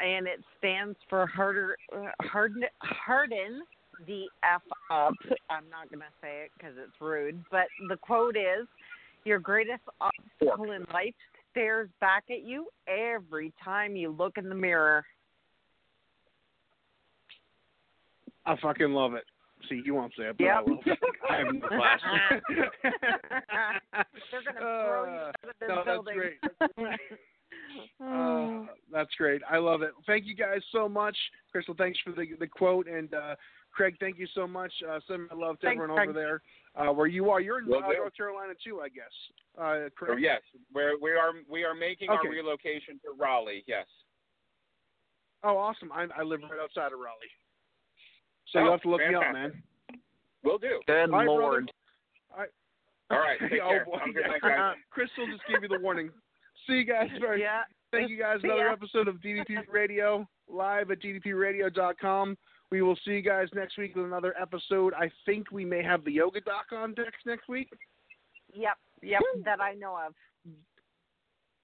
[0.00, 3.62] and it stands for harder, uh, harden, harden
[4.06, 5.14] the f up.
[5.50, 8.66] I'm not gonna say it because it's rude, but the quote is,
[9.24, 11.14] "Your greatest obstacle in life
[11.50, 15.04] stares back at you every time you look in the mirror."
[18.44, 19.24] I fucking love it.
[19.68, 20.80] See, you won't say it, but I will.
[21.30, 22.00] I have no class.
[24.32, 26.16] They're gonna throw you Uh, out of this no, that's building.
[26.16, 26.38] great.
[28.00, 28.66] Uh,
[29.12, 29.42] that's great.
[29.50, 29.90] I love it.
[30.06, 31.16] Thank you guys so much.
[31.50, 33.34] Crystal, thanks for the the quote, and uh,
[33.74, 34.72] Craig, thank you so much.
[34.88, 36.08] Uh, send my love to Thanks, everyone Craig.
[36.10, 36.42] over there
[36.76, 37.40] uh, where you are.
[37.40, 37.88] You're in Will uh.
[37.92, 39.12] North Carolina too, I guess.
[39.58, 40.40] Uh, Oh, yes,
[40.74, 42.26] we're, we are we are making Okay.
[42.26, 43.64] our relocation to Raleigh.
[43.66, 43.86] Yes.
[45.44, 45.90] Oh, awesome.
[45.92, 47.32] I, I live right outside of Raleigh,
[48.52, 49.54] so Oh, you'll have to look me up, fantastic.
[49.90, 50.00] man.
[50.44, 50.80] Will do.
[50.86, 51.70] Good All right, lord.
[52.30, 52.48] brother.
[53.10, 53.84] All right, take oh, care.
[53.84, 53.98] boy.
[53.98, 54.72] Have a good yeah.
[54.90, 56.08] Crystal just gave you the warning.
[56.66, 57.08] See you guys.
[57.20, 57.62] Very Yeah.
[57.92, 58.38] Thank you guys.
[58.42, 58.72] Another ya.
[58.72, 62.36] episode of DDP Radio live at ddpradio.com.
[62.70, 64.94] We will see you guys next week with another episode.
[64.94, 67.68] I think we may have the yoga doc on deck next week.
[68.54, 68.78] Yep.
[69.02, 69.20] Yep.
[69.44, 70.14] That I know of.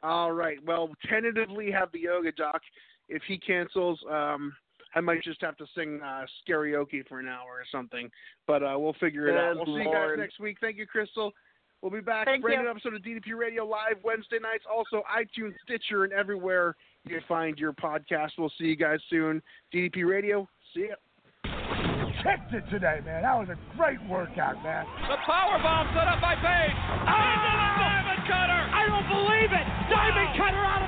[0.02, 0.58] All right.
[0.64, 2.60] Well, tentatively have the yoga doc.
[3.08, 4.54] If he cancels, um,
[4.94, 8.10] I might just have to sing uh, karaoke for an hour or something.
[8.46, 9.56] But uh, we'll figure it out.
[9.56, 10.58] We'll see you guys next week.
[10.60, 11.32] Thank you, Crystal.
[11.82, 12.26] We'll be back.
[12.26, 12.64] Thank Brand you.
[12.64, 14.64] new episode of DDP Radio live Wednesday nights.
[14.70, 16.74] Also iTunes, Stitcher, and everywhere
[17.06, 18.30] you find your podcast.
[18.36, 19.40] We'll see you guys soon.
[19.72, 20.48] DDP Radio.
[20.74, 20.96] See ya.
[22.18, 23.22] Kicked it today, man.
[23.22, 24.84] That was a great workout, man.
[25.06, 26.74] The power bomb set up by Page.
[26.74, 27.78] Into ah!
[27.78, 28.62] diamond cutter.
[28.74, 29.66] I don't believe it.
[29.86, 30.87] Diamond cutter out of